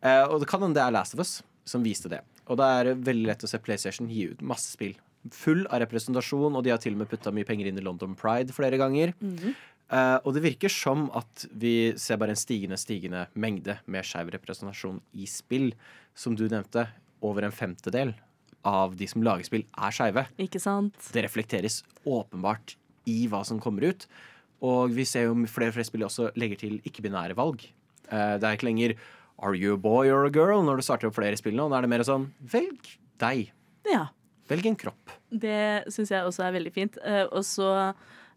[0.03, 2.21] Uh, og det kan hende det er Last of Us som viste det.
[2.51, 4.95] Og da er det veldig lett å se PlayStation gi ut masse spill.
[5.31, 8.17] Full av representasjon, og de har til og med putta mye penger inn i London
[8.19, 9.13] Pride flere ganger.
[9.93, 14.33] Eh, og det virker som at vi ser bare en stigende, stigende mengde med skeiv
[14.35, 15.71] representasjon i spill.
[16.13, 16.87] Som du nevnte,
[17.23, 18.11] over en femtedel
[18.67, 20.25] av de som lager spill, er skeive.
[21.15, 22.75] Det reflekteres åpenbart
[23.09, 24.07] i hva som kommer ut.
[24.63, 27.63] Og vi ser jo flere og flere spill også legger til ikke-binære valg.
[28.07, 28.95] Uh, det er ikke lenger
[29.43, 31.67] Are you a boy or a girl når du starter opp flere spill nå.
[31.67, 33.49] Da er det mer sånn Velg deg.
[33.89, 34.07] Ja.
[34.49, 35.13] Velg en kropp.
[35.29, 36.99] Det syns jeg også er veldig fint.
[37.03, 37.69] Eh, og så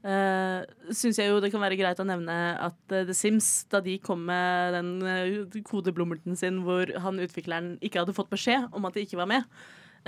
[0.07, 0.59] uh,
[0.91, 3.99] syns jeg jo det kan være greit å nevne at uh, The Sims, da de
[4.03, 8.97] kom med den uh, kodeblommerten sin hvor han utvikleren ikke hadde fått beskjed om at
[8.97, 9.47] de ikke var med,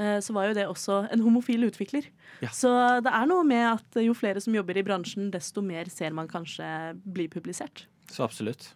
[0.01, 2.11] uh, så var jo det også en homofil utvikler.
[2.44, 2.53] Ja.
[2.55, 2.72] Så
[3.05, 6.30] det er noe med at jo flere som jobber i bransjen, desto mer ser man
[6.30, 6.68] kanskje
[7.07, 7.86] bli publisert.
[8.09, 8.72] Så absolutt.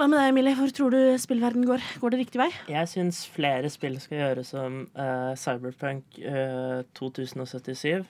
[0.00, 0.56] Hva med deg, Emilie?
[0.56, 1.82] Hvor tror du spillverden går?
[2.00, 2.46] Går det riktig vei?
[2.72, 8.06] Jeg syns flere spill skal gjøre som uh, Cyberpunk uh, 2077.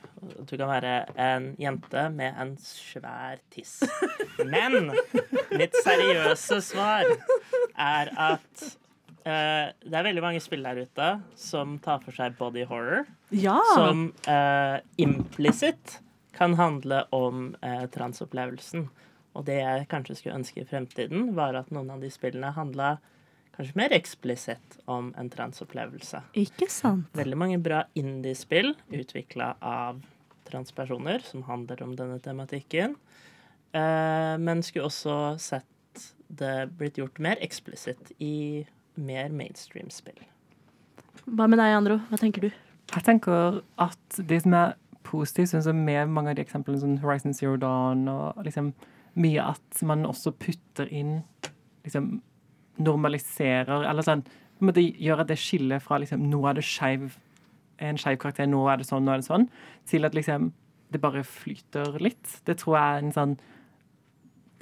[0.47, 3.81] Du kan være en jente med en svær tiss.
[4.53, 4.93] Men
[5.51, 8.63] mitt seriøse svar er at
[9.27, 13.11] uh, det er veldig mange spill der ute som tar for seg body horror.
[13.35, 13.59] Ja!
[13.75, 15.99] Som uh, implisitt
[16.39, 18.87] kan handle om eh, transopplevelsen.
[19.39, 22.97] Og det jeg kanskje skulle ønske i fremtiden, var at noen av de spillene handla
[23.55, 26.23] kanskje mer eksplisitt om en transopplevelse.
[26.39, 27.11] Ikke sant?
[27.19, 30.01] Veldig mange bra indiespill utvikla av
[30.51, 32.97] transpersoner som handler om denne tematikken.
[33.73, 35.67] Eh, men skulle også sett
[36.31, 38.67] det blitt gjort mer eksplisitt i
[39.01, 40.19] mer mainstream-spill.
[41.27, 41.99] Hva med deg, Andro?
[42.11, 42.51] Hva tenker du?
[42.91, 44.73] Jeg tenker at det som er
[45.07, 48.73] positivt, synes jeg med mange av de eksemplene som Horizon Zero Dawn og liksom
[49.19, 51.21] mye at man også putter inn
[51.85, 52.21] liksom
[52.81, 54.23] normaliserer Eller sånn
[54.61, 57.17] på gjør at det skillet fra liksom nå er det skeiv
[57.81, 59.47] en skeiv karakter, nå er det sånn, nå er det sånn,
[59.89, 60.51] til at liksom
[60.93, 62.41] det bare flyter litt.
[62.45, 63.35] Det tror jeg er en sånn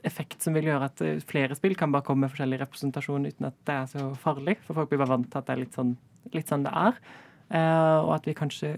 [0.07, 3.49] effekt som vil gjøre at eh, flere spill kan bare komme med forskjellig representasjon uten
[3.49, 4.59] at det er så farlig.
[4.67, 5.97] For folk blir bare vant til at det er litt sånn,
[6.37, 7.01] litt sånn det er.
[7.49, 8.77] Uh, og at vi kanskje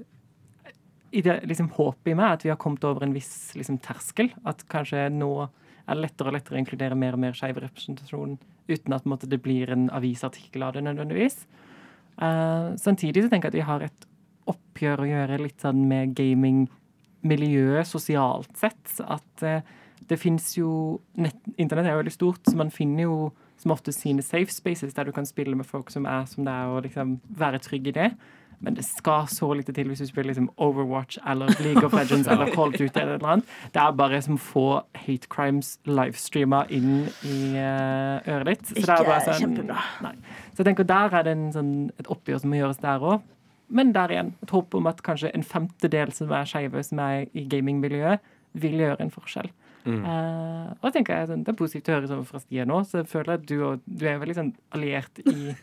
[1.13, 4.31] liksom, Håpet i meg er at vi har kommet over en viss liksom, terskel.
[4.49, 8.39] At kanskje nå er det lettere og lettere å inkludere mer og mer skeiv representasjon
[8.71, 11.43] uten at måte, det blir en avisartikkel av det nødvendigvis.
[12.21, 14.07] Uh, samtidig så tenker jeg at vi har et
[14.51, 18.95] oppgjør å gjøre litt sånn med gamingmiljøet sosialt sett.
[19.03, 19.65] At uh,
[20.11, 23.17] det fins jo nett, Internett er jo veldig stort, så man finner jo
[23.61, 26.71] som ofte sine safe spaces der du kan spille med folk som er som er,
[26.71, 28.11] og liksom være trygg i det.
[28.61, 32.29] Men det skal så lite til hvis du spiller liksom Overwatch eller League of Legends
[32.29, 33.55] eller Call of Duty eller noe annet.
[33.73, 34.67] Det er bare som få
[35.07, 38.67] hate crimes livestreama inn i uh, øret ditt.
[38.75, 39.85] Så det er bare sånn, kjempebra.
[40.05, 40.15] Nei.
[40.53, 43.25] Så jeg tenker der er det sånn, et oppgjør som må gjøres der òg.
[43.71, 47.29] Men der igjen, et håp om at kanskje en femtedel som er skeive, som er
[47.33, 48.21] i gamingmiljøet,
[48.61, 49.53] vil gjøre en forskjell.
[49.85, 50.03] Mm.
[50.05, 53.01] Eh, og tenker jeg sånn, Det er positivt å høre sånn fra Stian nå, så
[53.01, 53.55] jeg føler at du,
[53.89, 55.55] du er veldig sånn alliert i,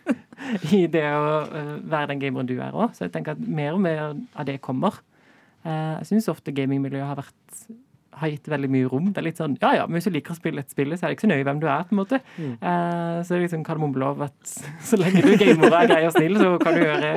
[0.76, 2.96] i det å eh, være den gameren du er òg.
[2.96, 4.98] Så jeg tenker at mer og mer av det kommer.
[5.62, 7.70] Eh, jeg syns ofte gamingmiljøet har vært
[8.20, 9.10] har gitt veldig mye rom.
[9.10, 11.06] Det er litt sånn, ja ja, men Hvis du liker å spille et spill, så
[11.06, 11.86] er det ikke så nøye hvem du er.
[11.88, 12.20] på en måte.
[12.36, 12.52] Mm.
[12.54, 14.54] Eh, så det er liksom kardemommmelov at
[14.90, 17.12] så lenge du gamer og er grei og snill, så kan du gjøre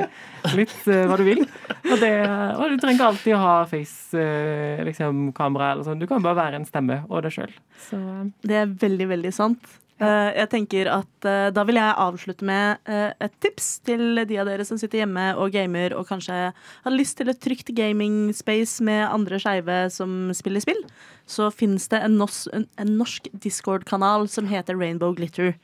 [0.58, 1.44] litt eh, hva du vil.
[1.44, 6.02] Og, det, og du trenger ikke alltid å ha face-kamera liksom, eller sånn.
[6.02, 7.56] Du kan bare være en stemme og deg sjøl.
[7.88, 9.80] Så eh, Det er veldig, veldig sant.
[10.02, 14.38] Eh, jeg tenker at eh, Da vil jeg avslutte med eh, et tips til de
[14.42, 18.82] av dere som sitter hjemme og gamer og kanskje har lyst til et trygt gaming-space
[18.82, 20.82] med andre skeive som spiller spill.
[21.30, 25.54] Så fins det en, norsk Discord-kanal som heter Rainbow Glitter.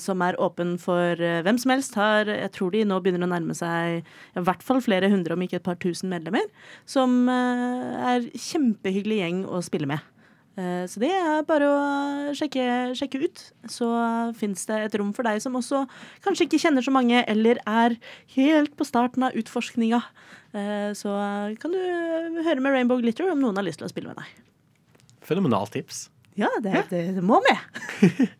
[0.00, 1.94] som er åpen for hvem som helst.
[1.94, 5.42] Har, jeg tror de nå begynner å nærme seg i hvert fall flere hundre, om
[5.44, 6.48] ikke et par tusen medlemmer.
[6.88, 10.11] Som er kjempehyggelig gjeng å spille med.
[10.56, 13.42] Eh, Så det er bare å sjekke, sjekke ut.
[13.72, 13.88] Så
[14.36, 15.84] fins det et rom for deg som også
[16.24, 17.96] kanskje ikke kjenner så mange, eller er
[18.36, 20.02] helt på starten av utforskninga.
[20.52, 21.08] Eh, Så
[21.60, 21.78] kan du
[22.44, 24.26] høre med Rainbow Glitter om noen har lyst til å spille med deg.
[25.22, 26.08] Fenomenalt tips.
[26.36, 27.58] Ja, det, det, det må med.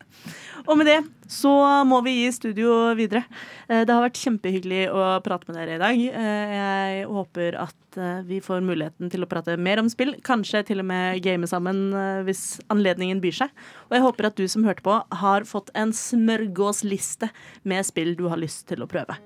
[0.68, 0.98] Og med det
[1.32, 1.50] så
[1.88, 3.24] må vi gi studio videre.
[3.68, 6.02] Eh, Det har vært kjempehyggelig å prate med dere i dag.
[6.12, 10.14] Eh, Jeg håper at eh, vi får muligheten til å prate mer om spill.
[10.22, 11.90] Kanskje til og med game sammen
[12.26, 13.50] hvis anledningen byr seg.
[13.90, 17.30] Og jeg håper at du som hørte på, har fått en smørgåsliste
[17.64, 19.18] med spill du har lyst til å prøve.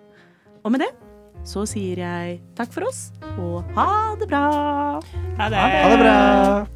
[0.64, 0.92] Og med det
[1.46, 4.46] så sier jeg takk for oss, og ha det bra!
[5.38, 5.60] Ha det!
[5.60, 6.75] Ha det bra!